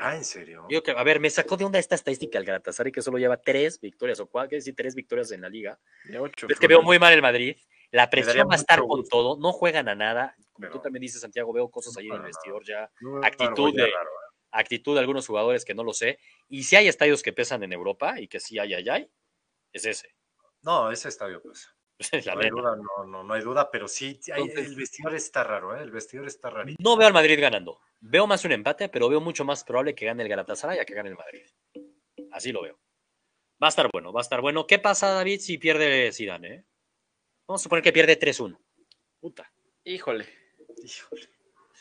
[0.00, 0.64] Ah, en serio.
[0.68, 3.36] Digo que, a ver, me sacó de onda esta estadística el Galatasaray que solo lleva
[3.40, 5.78] tres victorias o cuatro, decir tres victorias en la liga.
[6.04, 6.46] De ocho.
[6.48, 7.56] Es que veo muy mal el Madrid.
[7.90, 9.08] La presión va a estar con gusto.
[9.10, 10.34] todo, no juegan a nada.
[10.52, 12.28] Como Pero- tú también dices, Santiago, veo cosas ahí en No, el no, no.
[12.28, 12.90] vestidor ya.
[13.00, 14.10] No, actitud de- raro,
[14.50, 16.18] actitud de algunos jugadores que no lo sé.
[16.48, 19.10] Y si hay estadios que pesan en Europa y que sí hay, hay, hay,
[19.72, 20.14] es ese.
[20.62, 21.68] No, ese estadio, pues.
[22.26, 24.76] La no hay duda, no, no, no hay duda, pero sí, sí hay- Entonces- el
[24.76, 25.82] vestidor está raro, ¿eh?
[25.82, 26.80] El vestidor está rarito.
[26.82, 27.80] No veo al Madrid ganando.
[28.00, 30.94] Veo más un empate, pero veo mucho más probable que gane el Galatasaray a que
[30.94, 31.42] gane el Madrid.
[32.32, 32.78] Así lo veo.
[33.60, 34.66] Va a estar bueno, va a estar bueno.
[34.66, 36.54] ¿Qué pasa, David, si pierde Zidane?
[36.54, 36.64] eh?
[37.48, 38.56] Vamos a suponer que pierde 3-1.
[39.20, 39.50] Puta.
[39.82, 40.26] Híjole.
[40.84, 41.28] Híjole.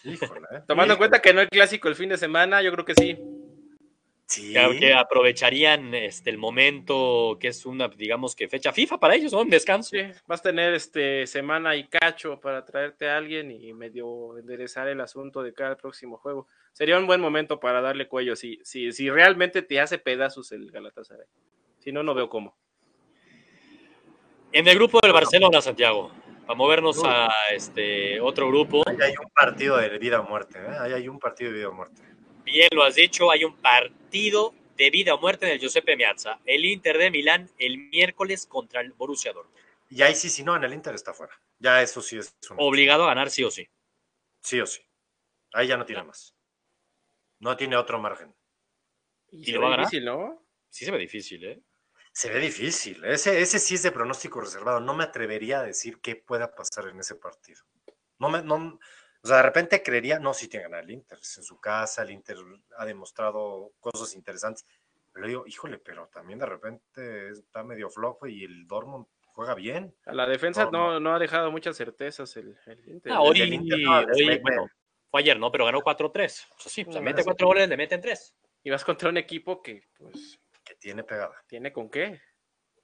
[0.03, 0.61] Híjole, ¿eh?
[0.67, 3.17] Tomando en cuenta que no hay clásico el fin de semana, yo creo que sí.
[4.27, 4.53] Sí.
[4.53, 9.39] Que, aprovecharían este, el momento que es una, digamos que fecha FIFA para ellos, ¿no?
[9.39, 9.91] Un descanso.
[9.91, 14.89] Sí, vas a tener este semana y cacho para traerte a alguien y medio enderezar
[14.89, 16.47] el asunto de cada próximo juego.
[16.73, 20.71] Sería un buen momento para darle cuello si, si, si realmente te hace pedazos el
[20.71, 21.25] Galatasaray.
[21.79, 22.57] Si no, no veo cómo.
[24.51, 26.11] En el grupo del Barcelona, Santiago,
[26.45, 28.83] para movernos a este otro grupo.
[28.85, 30.75] Ahí hay un partido de vida o muerte, ¿eh?
[30.81, 32.01] Ahí hay un partido de vida o muerte.
[32.47, 36.39] Bien lo has dicho, hay un partido de vida o muerte en el Giuseppe Meazza.
[36.45, 39.57] El Inter de Milán el miércoles contra el Borussia Dortmund.
[39.89, 41.37] Y ahí sí, si no, en el Inter está fuera.
[41.59, 43.67] Ya eso sí es un Obligado a ganar sí o sí.
[44.41, 44.81] Sí o sí.
[45.51, 46.37] Ahí ya no tiene más.
[47.39, 48.33] No tiene otro margen.
[49.29, 49.85] Y, ¿Y se lo ve va a ganar?
[49.87, 50.47] difícil, ¿no?
[50.69, 51.61] Sí se ve difícil, ¿eh?
[52.13, 53.03] Se ve difícil.
[53.03, 54.79] Ese, ese sí es de pronóstico reservado.
[54.79, 57.61] No me atrevería a decir qué pueda pasar en ese partido.
[58.19, 58.79] No me, no,
[59.23, 61.17] o sea, de repente creería, no, sí tiene que ganar el Inter.
[61.21, 62.37] Es en su casa, el Inter
[62.77, 64.65] ha demostrado cosas interesantes.
[65.13, 69.93] Pero digo, híjole, pero también de repente está medio flojo y el Dortmund juega bien.
[70.05, 73.11] A la defensa No, no, no ha dejado muchas certezas el, el Inter.
[73.11, 74.69] Ah, hoy, el Inter no, hoy, bueno,
[75.09, 75.51] fue ayer, ¿no?
[75.51, 76.47] Pero ganó 4-3.
[76.55, 77.25] O sea, sí, o sea, mete sí.
[77.25, 78.35] 4 goles, le meten 3.
[78.63, 81.35] Y vas contra un equipo que, pues, Que tiene pegada.
[81.47, 82.19] tiene con qué.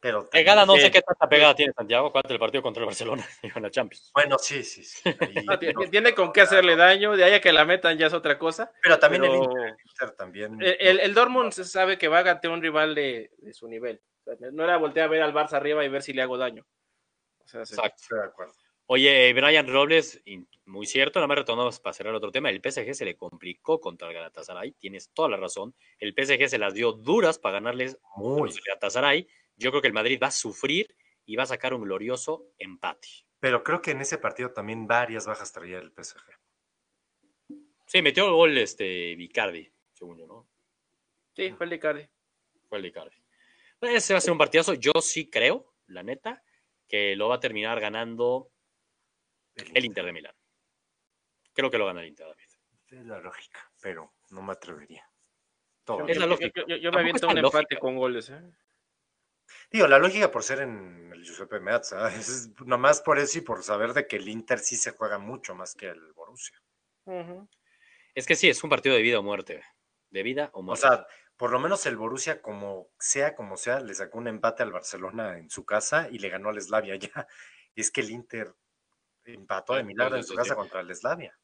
[0.04, 2.08] Pero Pegada, no sé qué tanta pegada tiene Santiago.
[2.08, 4.12] Acuérdate el partido contra el Barcelona en la Champions.
[4.14, 5.02] Bueno, sí, sí, sí.
[5.20, 7.16] Ahí- Ah, tiene, tiene con qué hacerle daño.
[7.16, 8.70] De ahí a que la metan ya es otra cosa.
[8.84, 10.62] pero también el pero- Inter, el Inter también.
[10.62, 13.68] El, el, el Dortmund se sabe que va a ante un rival de, de su
[13.70, 14.02] nivel.
[14.26, 16.38] O sea, no era voltear a ver al Barça arriba y ver si le hago
[16.38, 16.66] daño.
[17.40, 18.02] O sea, se- Exacto.
[18.04, 18.54] Estoy de acuerdo.
[18.88, 20.22] Oye, Brian Robles,
[20.66, 22.50] muy cierto, nada más retornamos para cerrar otro tema.
[22.50, 24.74] El PSG se le complicó contra el Galatasaray.
[24.74, 25.74] Tienes toda la razón.
[26.00, 28.52] El PSG se las dio duras para ganarles a Muy.
[28.68, 29.26] Galatasaray.
[29.56, 30.96] Yo creo que el Madrid va a sufrir
[31.26, 33.08] y va a sacar un glorioso empate.
[33.40, 36.22] Pero creo que en ese partido también varias bajas traía el PSG.
[37.86, 40.50] Sí, metió el gol este Vicardi, según yo, ¿no?
[41.36, 42.10] sí, fue el de Icardi.
[42.70, 43.16] Fue el Vicardi.
[43.82, 44.74] Ese va a ser un partidazo.
[44.76, 46.44] Yo sí creo, la neta,
[46.88, 48.52] que lo va a terminar ganando
[49.56, 50.36] el Inter de Milán.
[51.54, 52.44] Creo que lo gana el Inter, David.
[52.88, 55.08] Es la lógica, pero no me atrevería.
[55.84, 56.08] Todo.
[56.08, 56.62] Es la yo- lógica.
[56.62, 57.80] yo- yo- yo me aviento un empate lógica.
[57.80, 58.30] con goles.
[58.30, 58.42] ¿eh?
[59.72, 63.64] Digo, la lógica por ser en el Giuseppe Meazza, es nomás por eso y por
[63.64, 66.58] saber de que el Inter sí se juega mucho más que el Borussia.
[68.16, 69.64] Es que sí, es un partido de vida o muerte.
[70.10, 70.82] De vida o O muerte.
[70.82, 74.72] sea, por lo menos el Borussia, como sea como sea, le sacó un empate al
[74.72, 77.28] Barcelona en su casa y le ganó al Slavia ya.
[77.76, 78.54] Es que el Inter
[79.26, 81.38] empató de milagro en su casa contra el Slavia.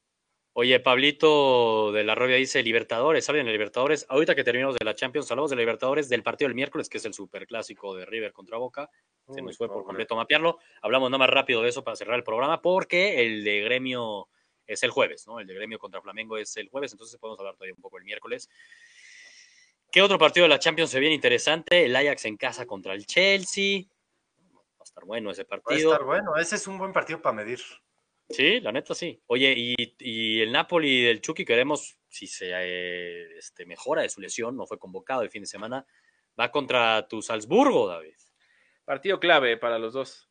[0.54, 4.06] Oye, Pablito de la Robia dice Libertadores, ¿saben de Libertadores?
[4.10, 6.98] Ahorita que terminamos de la Champions, hablamos de la Libertadores del partido del miércoles, que
[6.98, 8.90] es el superclásico de River contra Boca.
[9.28, 10.58] Se Uy, nos fue por completo mapearlo.
[10.82, 14.28] Hablamos nada más rápido de eso para cerrar el programa, porque el de gremio
[14.66, 15.40] es el jueves, ¿no?
[15.40, 18.04] El de gremio contra Flamengo es el jueves, entonces podemos hablar todavía un poco el
[18.04, 18.50] miércoles.
[19.92, 21.86] ¿Qué otro partido de la Champions se viene interesante?
[21.86, 23.84] El Ajax en casa contra el Chelsea.
[24.56, 25.92] Va a estar bueno ese Va a partido.
[25.94, 27.60] estar bueno, ese es un buen partido para medir.
[28.30, 29.22] Sí, la neta sí.
[29.28, 34.22] Oye, y, y el Napoli del Chucky, queremos, si se eh, este, mejora de su
[34.22, 35.86] lesión, no fue convocado el fin de semana,
[36.40, 38.14] va contra tu Salzburgo, David.
[38.86, 40.30] Partido clave para los dos.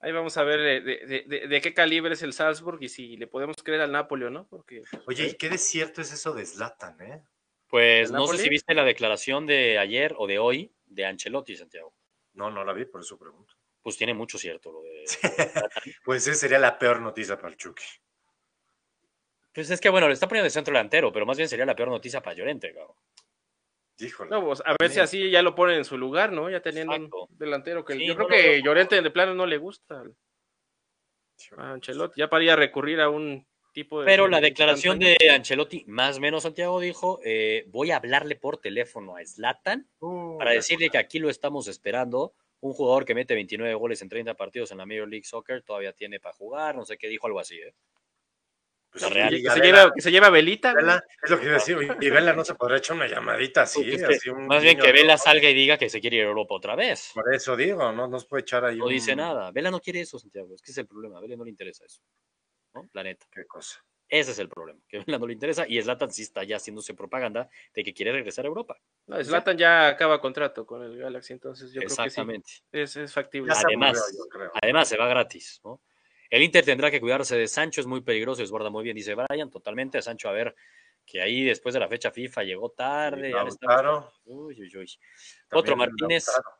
[0.00, 2.88] Ahí vamos a ver de, de- de- de- de qué calibre es el Salzburg y
[2.88, 4.46] si le podemos creer al Napoli o no.
[4.48, 7.22] Porque, Oye, ¿y qué desierto es eso de Zlatan, eh?
[7.66, 8.38] Pues ¿El no sé Napoli?
[8.44, 11.94] si viste la declaración de ayer o de hoy de Ancelotti, Santiago.
[12.32, 13.54] No, no la vi, por eso pregunto.
[13.88, 15.04] Pues tiene mucho cierto lo de...
[16.04, 17.86] Pues esa sería la peor noticia para el Chucky.
[19.54, 21.74] Pues es que bueno, le está poniendo de centro delantero, pero más bien sería la
[21.74, 22.94] peor noticia para Llorente, cabrón.
[23.98, 24.28] Híjole.
[24.28, 26.50] no, pues, a ver si así ya lo ponen en su lugar, ¿no?
[26.50, 27.28] Ya teniendo Exacto.
[27.30, 28.64] un delantero que Sí, yo creo no, que no.
[28.66, 30.04] Llorente de plano no le gusta
[31.56, 32.20] a Ancelotti.
[32.20, 34.04] Ya podría recurrir a un tipo de.
[34.04, 38.36] Pero la de declaración de Ancelotti, más o menos Santiago dijo, eh, voy a hablarle
[38.36, 42.34] por teléfono a Zlatan Uh, para de decirle que aquí lo estamos esperando.
[42.60, 45.92] Un jugador que mete 29 goles en 30 partidos en la Major League Soccer todavía
[45.92, 47.56] tiene para jugar, no sé qué dijo, algo así.
[47.56, 47.74] ¿eh?
[48.90, 49.30] Pues la Real.
[49.30, 50.72] Que se, lleva, que se lleva Velita.
[50.74, 53.62] Vela, es lo que iba a decir, y Vela no se podrá echar una llamadita
[53.62, 56.00] así, Porque es que así un más bien que Vela salga y diga que se
[56.00, 57.10] quiere ir a Europa otra vez.
[57.14, 59.52] Por eso digo, no nos puede echar ahí No un- dice nada.
[59.52, 60.54] Vela no quiere eso, Santiago.
[60.54, 61.18] Es que es el problema.
[61.18, 62.00] A Vela no le interesa eso.
[62.74, 62.88] ¿no?
[62.92, 63.26] La neta.
[63.30, 63.84] Qué cosa.
[64.08, 64.80] Ese es el problema.
[64.88, 67.92] Que a Vela no le interesa y Zlatan sí está ya haciéndose propaganda de que
[67.92, 68.76] quiere regresar a Europa.
[69.06, 72.46] No, Zlatan ya acaba contrato con el Galaxy, entonces yo creo Exactamente.
[72.46, 72.62] que sí.
[72.72, 73.52] Es, es factible.
[73.54, 74.50] Además- yo creo.
[74.62, 75.82] Además, se va gratis, ¿no?
[76.30, 79.50] El Inter tendrá que cuidarse de Sancho, es muy peligroso, desborda muy bien, dice Brian,
[79.50, 80.02] totalmente.
[80.02, 80.54] Sancho, a ver,
[81.06, 83.30] que ahí después de la fecha FIFA llegó tarde.
[83.30, 84.92] Ya Lautaro, Uy, uy, uy.
[85.52, 86.56] Otro Martínez, Lautaro.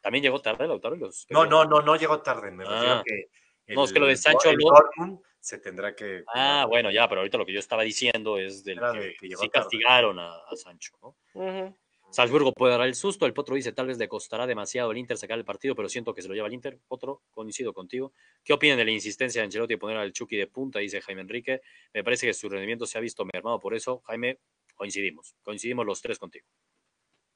[0.00, 0.96] también llegó tarde Lautaro.
[0.96, 3.00] los- No, no, no, no llegó tarde, me refiero Ah.
[3.00, 3.28] a que
[3.74, 7.08] No, es que lo de Sancho el no- Dortmund se tendrá que Ah, bueno, ya,
[7.08, 9.50] pero ahorita lo que yo estaba diciendo es del que, de que sí tarde.
[9.50, 11.76] castigaron a, a Sancho, ¿no?
[12.10, 15.16] Salzburgo puede dar el susto, el Potro dice tal vez le costará demasiado el Inter
[15.16, 16.78] sacar el partido, pero siento que se lo lleva el Inter.
[16.86, 18.12] Potro, coincido contigo.
[18.44, 20.78] ¿Qué opinan de la insistencia de Ancelotti de poner al Chucky de punta?
[20.78, 21.62] Dice Jaime Enrique.
[21.94, 24.02] Me parece que su rendimiento se ha visto mermado por eso.
[24.06, 24.38] Jaime,
[24.74, 26.46] coincidimos, coincidimos los tres contigo.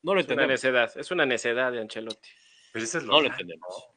[0.03, 2.29] No lo Es una entendemos, necedad, es una necedad de Ancelotti.
[2.73, 3.89] Pero ese es lo no lo entendemos.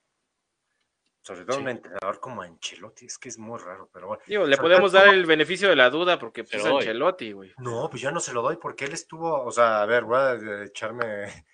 [1.29, 1.61] Sobre todo Sí.
[1.61, 4.23] un entrenador como Ancelotti, es que es muy raro, pero bueno.
[4.25, 7.53] Digo, le podemos dar el beneficio de la duda porque pues, Pero Ancelotti, güey.
[7.59, 10.17] No, pues yo no se lo doy porque él estuvo, o sea, a ver, voy
[10.17, 11.05] a eh, echarme.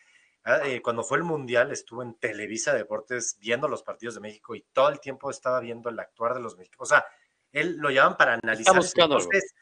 [0.47, 4.53] Ah, eh, Cuando fue el Mundial estuvo en Televisa Deportes viendo los partidos de México
[4.53, 6.81] y todo el tiempo estaba viendo el actuar de los mexicanos.
[6.83, 7.03] O sea,
[7.51, 8.75] él lo llaman para analizar.
[8.75, 9.25] buscando algo.
[9.25, 9.55] Entonces,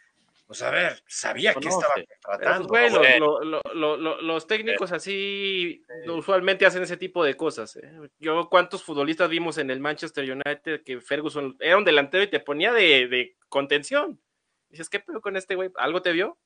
[0.47, 2.67] o sea, a ver, sabía que estaba Pero, pues, tratando.
[2.67, 3.19] güey, lo- Bueno.
[3.19, 7.75] lo- lo- lo- lo- los técnicos así usualmente hacen ese tipo de cosas.
[7.77, 7.91] ¿eh?
[8.19, 12.39] Yo, ¿cuántos futbolistas vimos en el Manchester United que Ferguson era un delantero y te
[12.39, 14.21] ponía de, de contención?
[14.69, 15.69] Dices, ¿qué pedo con este güey?
[15.77, 16.37] ¿Algo te vio?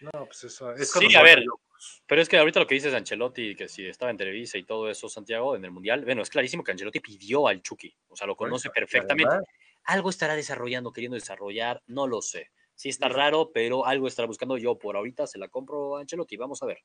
[0.00, 1.42] No, pues eso es Sí, a ver,
[2.06, 4.88] pero es que ahorita lo que dices Ancelotti, que si estaba en Televisa y todo
[4.88, 8.26] eso, Santiago, en el Mundial, bueno, es clarísimo que Ancelotti pidió al Chucky, o sea,
[8.26, 9.28] lo conoce Bueno, perfectamente.
[9.30, 9.46] además,
[9.84, 12.50] Algo estará desarrollando, queriendo desarrollar, no lo sé.
[12.78, 14.56] Sí está raro, pero algo estará buscando.
[14.56, 16.78] Yo por ahorita se la compro a Ancelotti, vamos a ver.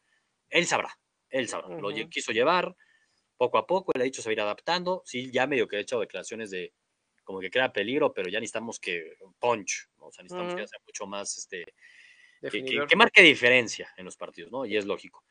[0.50, 0.98] Él sabrá,
[1.30, 1.78] él sabrá.
[1.78, 2.76] Lo quiso llevar
[3.38, 5.04] poco a poco, él ha dicho se va a ir adaptando.
[5.06, 6.74] Sí, ya medio que ha hecho declaraciones de
[7.24, 10.08] como que crea peligro, pero ya necesitamos que punch, ¿no?
[10.08, 10.68] o sea, necesitamos que Ujú.
[10.68, 11.76] sea mucho más este,
[12.42, 14.66] que, que- que marque diferencia en los partidos, ¿no?
[14.66, 15.24] Y es lógico.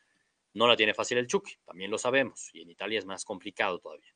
[0.55, 3.81] No la tiene fácil el Chucky, también lo sabemos, y en Italia es más complicado
[3.81, 4.15] todavía.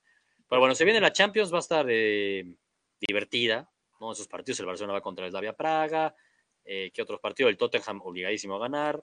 [0.48, 2.44] Pero bueno, se viene la Champions, va a estar eh,
[3.00, 3.68] divertida,
[4.00, 4.12] ¿no?
[4.12, 6.14] Esos partidos, el Barcelona va contra el Slavia Praga,
[6.66, 7.50] eh, ¿qué otros partidos?
[7.50, 9.02] El Tottenham obligadísimo a ganar,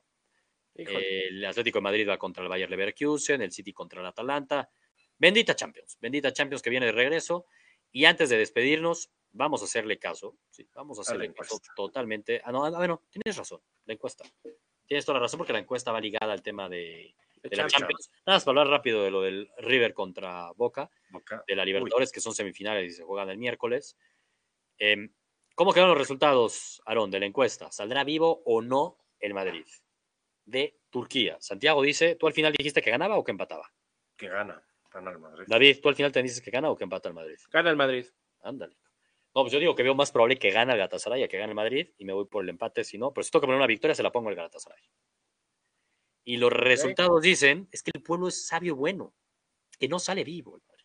[0.75, 4.69] eh, el Atlético de Madrid va contra el Bayer Leverkusen, el City contra el Atalanta.
[5.17, 7.45] Bendita Champions, bendita Champions que viene de regreso.
[7.91, 10.37] Y antes de despedirnos, vamos a hacerle caso.
[10.49, 12.41] Sí, vamos a hacerle caso totalmente.
[12.43, 14.23] Ah, no, ah, bueno, tienes razón, la encuesta.
[14.85, 17.73] Tienes toda la razón porque la encuesta va ligada al tema de, de la Champions.
[17.73, 18.11] Champions.
[18.25, 21.43] Nada más para hablar rápido de lo del River contra Boca, Boca.
[21.47, 23.95] de la Libertadores, que son semifinales y se juegan el miércoles.
[24.77, 25.13] Em,
[25.55, 27.71] ¿Cómo quedaron los resultados, Aarón, de la encuesta?
[27.71, 29.65] ¿Saldrá vivo o no el Madrid?
[30.45, 31.37] De Turquía.
[31.39, 33.71] Santiago dice, ¿tú al final dijiste que ganaba o que empataba?
[34.15, 35.45] que gana, gana el Madrid.
[35.47, 37.37] David, ¿tú al final te dices que gana o que empata el Madrid?
[37.51, 38.05] Gana el Madrid.
[38.41, 38.75] Ándale.
[39.35, 41.49] No, pues yo digo que veo más probable que gane el Galatasaray a que gane
[41.49, 43.57] el Madrid y me voy por el empate, si no, pero si tengo que poner
[43.57, 44.81] una victoria se la pongo al Galatasaray.
[46.23, 49.13] Y los resultados dicen, es que el pueblo es sabio bueno,
[49.79, 50.83] que no sale vivo el Madrid.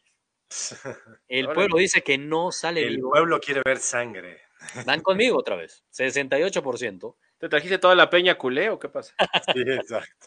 [1.29, 3.11] El pueblo dice que no sale El vivo.
[3.11, 4.41] pueblo quiere ver sangre.
[4.85, 5.85] Van conmigo otra vez.
[5.93, 7.17] 68%.
[7.39, 9.15] ¿Te trajiste toda la peña culé o qué pasa?
[9.55, 10.27] Sí, exacto.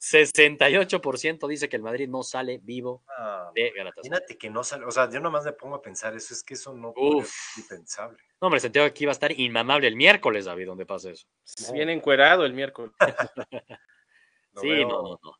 [0.00, 4.08] 68% dice que el Madrid no sale vivo Ah, de Galatasaray.
[4.08, 6.54] imagínate que no sale, o sea, yo nomás me pongo a pensar eso, es que
[6.54, 7.30] eso no Uf.
[7.30, 8.18] ser impensable.
[8.40, 11.28] No, hombre, Santiago aquí va a estar inmamable el miércoles, David, donde pase eso.
[11.72, 12.92] Viene encuerado el miércoles.
[14.60, 15.32] Sí, veo- no, no, no.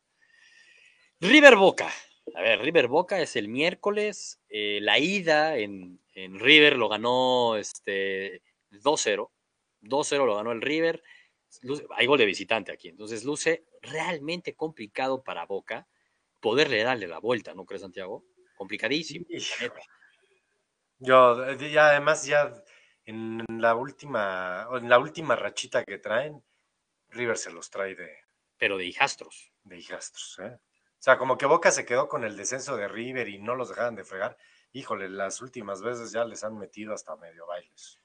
[1.19, 1.87] River Boca.
[2.35, 4.39] A ver, River Boca es el miércoles.
[4.49, 9.31] eh, la ida en, en River lo ganó este 2-0.
[9.81, 11.03] 2-0 lo ganó el River.
[11.61, 12.87] Luce- hay gol de visitante aquí.
[12.89, 15.87] Entonces luce realmente complicado para Boca
[16.41, 18.23] poderle darle la vuelta, ¿no crees, Santiago?
[18.55, 19.25] Complicadísimo.
[20.99, 22.51] Yo, eh, ya además, ya
[23.05, 26.43] en la última, en la última rachita que traen,
[27.09, 28.09] River se los trae de,
[28.57, 29.51] Pero de hijastros.
[29.63, 30.57] de hijastros, ¿eh?
[31.03, 33.67] O sea, como que Boca se quedó con el descenso de River y no los
[33.67, 34.37] dejaban de fregar.
[34.71, 37.99] Híjole, las últimas veces ya les han metido hasta medio bailes.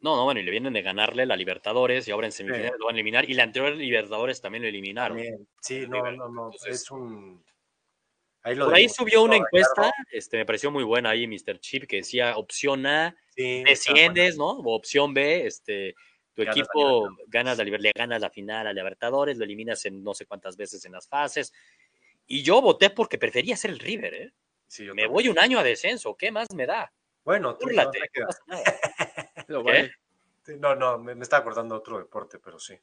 [0.00, 2.84] No, no, bueno, y le vienen de ganarle la Libertadores y ahora en semifinales lo
[2.84, 3.30] van a eliminar.
[3.30, 5.16] Y la anterior Libertadores también lo eliminaron.
[5.16, 7.42] También, sí, no, no, no, entonces- es un...
[8.42, 11.58] Ahí lo Por ahí subió una encuesta, este, me pareció muy buena ahí, Mr.
[11.60, 14.50] Chip, que decía opción A, Sí, desciendes, ¿no?
[14.50, 15.94] O opción B, este,
[16.34, 19.86] tu Ganas la equipo ganas la, liber- le ganas la final a Libertadores, lo eliminas
[19.86, 21.54] en no sé cuántas veces en las fases.
[22.26, 24.32] Y yo voté porque prefería ser el River, ¿eh?
[24.66, 25.12] Sí, Me también.
[25.12, 26.92] voy un año a descenso, ¿qué más me da?
[27.24, 27.82] Bueno, tú no,
[29.48, 29.62] no.
[30.44, 32.78] Sí, no, no, me, me estaba acordando de otro deporte, pero sí.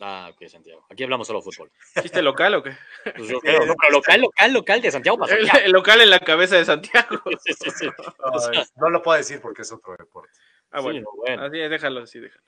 [0.00, 0.84] Ah, ok, Santiago.
[0.90, 1.70] Aquí hablamos solo de fútbol.
[2.02, 2.72] ¿Chiste local o qué?
[3.16, 5.66] Pues yo creo, no, pero local, local, local de Santiago para El, Santiago.
[5.66, 7.20] el local en la cabeza de Santiago.
[7.44, 7.86] Sí, sí, sí.
[8.18, 10.38] No, O sea- es- no lo puedo decir porque es otro deporte.
[10.70, 11.00] Ah, Sí, bueno.
[11.00, 11.44] no, bueno.
[11.44, 12.42] Así es, déjalo, así, déjalo.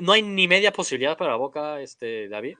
[0.00, 2.58] No hay ni media posibilidad para Boca, este, David.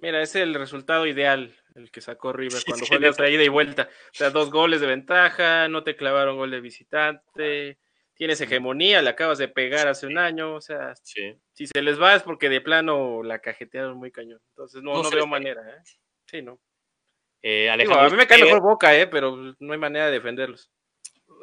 [0.00, 3.30] Mira, es el resultado ideal, el que sacó River Sí, cuando sí, juegas de- la
[3.30, 3.88] ida y vuelta.
[3.90, 7.78] O sea, dos goles de ventaja, no te clavaron gol de visitante,
[8.14, 11.34] tienes hegemonía, le acabas de pegar hace un año, o sea, Sí.
[11.52, 14.40] si se les va es porque de plano la cajetearon muy cañón.
[14.50, 15.82] Entonces no, No veo manera, ¿eh?
[16.26, 16.58] Sí, no.
[17.42, 19.06] Eh, Digo, Alejandro a mí me cae mejor Boca, ¿eh?
[19.06, 20.70] Pero no hay manera de defenderlos.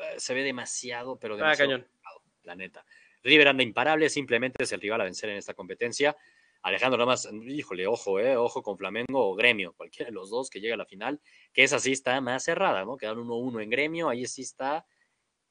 [0.03, 1.81] eh, se ve demasiado, pero Ah, demasiado cañón.
[1.81, 2.85] complicado, la neta.
[3.23, 6.15] River anda imparable, simplemente es el rival a vencer en esta competencia.
[6.61, 10.49] Alejandro, nada más, híjole, ojo, eh, ojo con Flamengo o Gremio, cualquiera de los dos
[10.49, 11.21] que llegue a la final,
[11.53, 12.97] que esa sí está más cerrada, ¿no?
[12.97, 14.85] Quedan 1-1 en Gremio, ahí sí está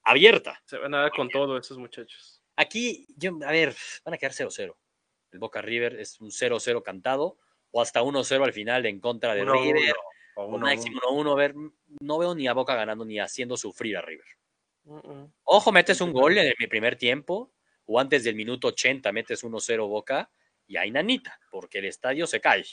[0.02, 0.61] abierta.
[0.64, 2.42] Se van a dar con todo esos muchachos.
[2.57, 4.76] Aquí, yo, a ver, van a quedar 0-0.
[5.32, 7.38] El Boca River es un 0-0 cantado,
[7.70, 9.74] o hasta 1-0 al final en contra de Uno, River.
[9.82, 9.94] uno.
[10.38, 11.32] O uno, máximo 1-1.
[11.32, 11.54] A ver,
[12.00, 14.26] no veo ni a Boca ganando ni haciendo sufrir a River.
[14.84, 15.32] Mm, mm.
[15.44, 17.52] Ojo, metes un gol en mi primer tiempo
[17.86, 20.30] o antes del minuto 80 metes 1-0 Boca
[20.67, 22.64] y hay nanita, porque el estadio se cae.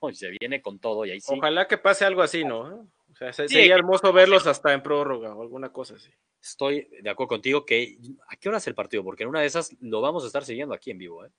[0.00, 1.34] Y se viene con todo y ahí sí.
[1.36, 2.88] Ojalá que pase algo así, ¿no?
[3.10, 6.12] O sea, Sí, sería hermoso verlos hasta en prórroga o alguna cosa así.
[6.40, 7.98] Estoy de acuerdo contigo que
[8.28, 9.02] ¿a qué hora es el partido?
[9.02, 11.32] Porque en una de esas lo vamos a estar siguiendo aquí en vivo, ¿eh?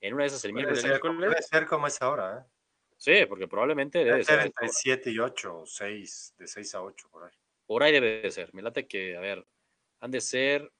[0.00, 0.82] En una de esas el Puede miércoles.
[0.82, 2.50] ser, puede ser como es ahora, ¿eh?
[2.96, 6.82] Sí, porque probablemente debe Debe ser entre 7 y 8, o 6, de 6 a
[6.82, 7.36] 8 por ahí.
[7.66, 8.54] Por ahí debe de ser.
[8.54, 9.44] Me late que, a ver,
[10.00, 10.72] han de ser,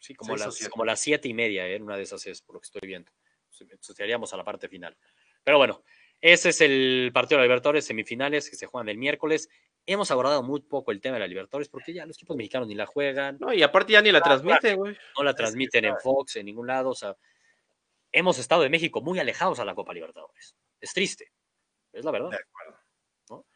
[0.00, 1.76] sí, como, las, como las siete y media, ¿eh?
[1.76, 3.12] en una de esas es, por lo que estoy viendo.
[3.60, 4.96] Estaríamos a la parte final.
[5.44, 5.82] Pero bueno,
[6.20, 9.48] ese es el partido de la Libertadores, semifinales que se juegan el miércoles.
[9.86, 12.74] Hemos abordado muy poco el tema de la Libertadores porque ya los equipos mexicanos ni
[12.74, 14.96] la juegan, No, y aparte ya ni la transmiten, güey.
[15.16, 16.90] no la transmiten en Fox, en ningún lado.
[16.90, 17.16] O sea,
[18.12, 20.54] hemos estado de México muy alejados a la Copa Libertadores.
[20.80, 21.32] Es triste,
[21.92, 22.30] es la verdad.
[22.30, 22.78] De acuerdo.
[23.30, 23.46] ¿No?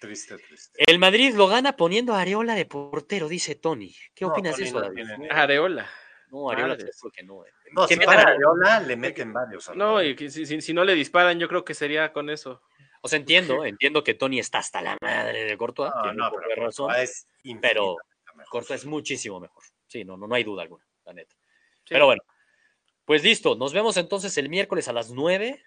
[0.00, 0.84] Triste, triste.
[0.86, 3.94] El Madrid lo gana poniendo a Areola de portero, dice Tony.
[4.14, 5.04] ¿Qué No, opinas de eso, David?
[5.30, 5.88] Areola.
[6.30, 7.44] No, te juro que no.
[7.44, 7.50] eh.
[7.72, 9.70] No, si para a- Areola le meten varios.
[9.76, 12.62] No, y que si, si- si no le disparan, yo creo que sería con eso.
[13.02, 16.66] O sea, entiendo, entiendo que Tony está hasta la madre de Courtois, No, por pero
[16.66, 17.26] razón, es
[17.60, 17.96] pero.
[18.50, 19.62] Courtois es muchísimo mejor.
[19.86, 21.34] Sí, no, no, no hay duda alguna, la neta.
[21.84, 21.90] Sí.
[21.94, 22.22] Pero bueno,
[23.04, 25.62] pues listo, nos vemos entonces el miércoles a las 9.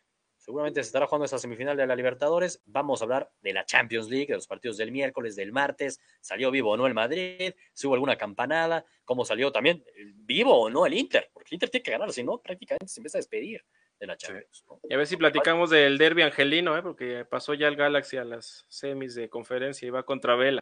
[0.50, 2.64] Seguramente se estará jugando esa semifinal de la Libertadores.
[2.66, 6.02] Vamos a hablar de la Champions League, de los partidos del miércoles, del martes.
[6.22, 7.54] ¿Salió vivo o no el Madrid?
[7.72, 8.84] ¿Si hubo alguna campanada?
[9.06, 11.30] ¿Cómo salió también el- vivo o no el Inter?
[11.32, 13.64] Porque el Inter tiene que ganar, si no, prácticamente se empieza a despedir
[14.00, 14.66] de la Champions.
[14.68, 14.80] ¿no?
[14.90, 16.82] Y a ver si platicamos del derby angelino, ¿eh?
[16.82, 20.62] porque pasó ya el Galaxy a las semis de conferencia y va contra Vela.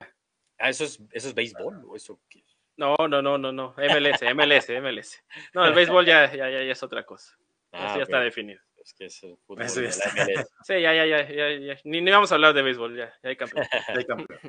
[0.58, 2.44] Ah, ¿eso es, eso es béisbol o eso qué?
[2.76, 3.74] No, no, no, no, no.
[3.78, 5.24] MLS, MLS, MLS.
[5.54, 7.38] No, el béisbol ya, ya, ya, ya es otra cosa.
[7.72, 8.62] Ah, Eso ya está definido.
[8.88, 10.10] Es que es el fútbol Eso ya está.
[10.64, 11.78] Sí, ya, ya, ya, ya, ya.
[11.84, 13.68] Ni, ni vamos a hablar de béisbol, ya, ya hay campeón.
[13.88, 14.40] Ya hay campeón.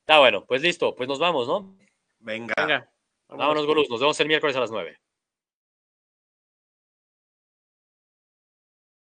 [0.00, 1.76] Está bueno, pues listo, pues nos vamos, ¿no?
[2.18, 2.54] Venga.
[2.56, 2.90] Venga.
[3.28, 4.98] Vámonos, Golus, nos vemos el miércoles a las 9.